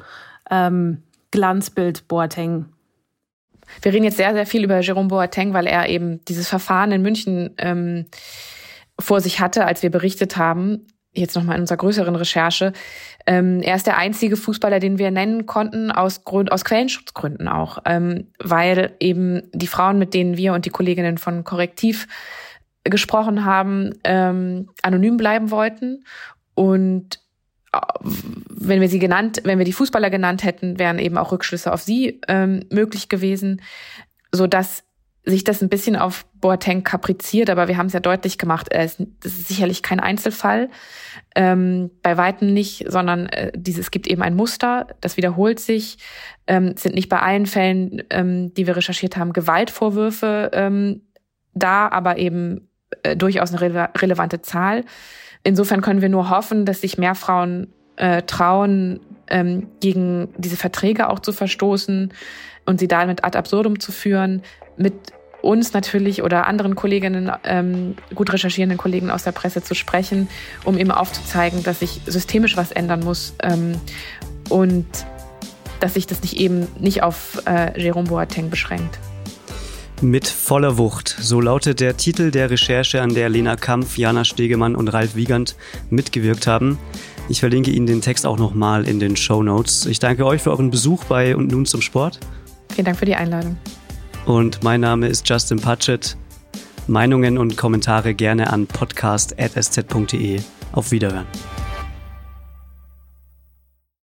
[0.50, 2.68] ähm, Glanzbild Boateng.
[3.82, 7.02] Wir reden jetzt sehr, sehr viel über Jerome Boateng, weil er eben dieses Verfahren in
[7.02, 8.06] München ähm,
[8.98, 12.74] vor sich hatte, als wir berichtet haben jetzt nochmal in unserer größeren Recherche,
[13.26, 17.80] ähm, er ist der einzige Fußballer, den wir nennen konnten, aus, Grund, aus Quellenschutzgründen auch,
[17.86, 22.08] ähm, weil eben die Frauen, mit denen wir und die Kolleginnen von Korrektiv
[22.84, 26.04] gesprochen haben, ähm, anonym bleiben wollten.
[26.54, 27.20] Und
[27.72, 27.80] äh,
[28.50, 31.82] wenn wir sie genannt, wenn wir die Fußballer genannt hätten, wären eben auch Rückschlüsse auf
[31.82, 33.62] sie ähm, möglich gewesen,
[34.32, 34.84] so dass
[35.26, 38.84] sich das ein bisschen auf Boateng kapriziert, aber wir haben es ja deutlich gemacht, er
[38.84, 40.70] ist, das ist sicherlich kein Einzelfall,
[41.36, 45.98] ähm, bei weitem nicht, sondern äh, dieses, es gibt eben ein Muster, das wiederholt sich,
[46.46, 51.02] ähm, sind nicht bei allen Fällen, ähm, die wir recherchiert haben, Gewaltvorwürfe ähm,
[51.54, 52.68] da, aber eben
[53.04, 54.84] äh, durchaus eine rele relevante Zahl.
[55.44, 61.10] Insofern können wir nur hoffen, dass sich mehr Frauen äh, trauen, ähm, gegen diese Verträge
[61.10, 62.14] auch zu verstoßen
[62.66, 64.42] und sie damit ad absurdum zu führen,
[64.78, 64.94] mit
[65.42, 70.30] uns natürlich oder anderen Kolleginnen, ähm, gut recherchierenden Kollegen aus der Presse zu sprechen,
[70.64, 73.74] um eben aufzuzeigen, dass sich systemisch was ändern muss ähm,
[74.50, 74.86] und
[75.82, 78.98] dass sich das nicht eben nicht auf äh, Jerome Boateng beschränkt.
[80.02, 84.76] Mit voller Wucht, so lautet der Titel der Recherche, an der Lena Kampf, Jana Stegemann
[84.76, 85.56] und Ralf Wiegand
[85.90, 86.78] mitgewirkt haben.
[87.30, 89.86] Ich verlinke Ihnen den Text auch nochmal in den Show Notes.
[89.86, 92.20] Ich danke euch für euren Besuch bei Und nun zum Sport.
[92.74, 93.58] Vielen Dank für die Einladung.
[94.26, 96.16] Und mein Name ist Justin Patchett.
[96.88, 100.42] Meinungen und Kommentare gerne an podcast.sz.de.
[100.72, 101.28] Auf Wiederhören.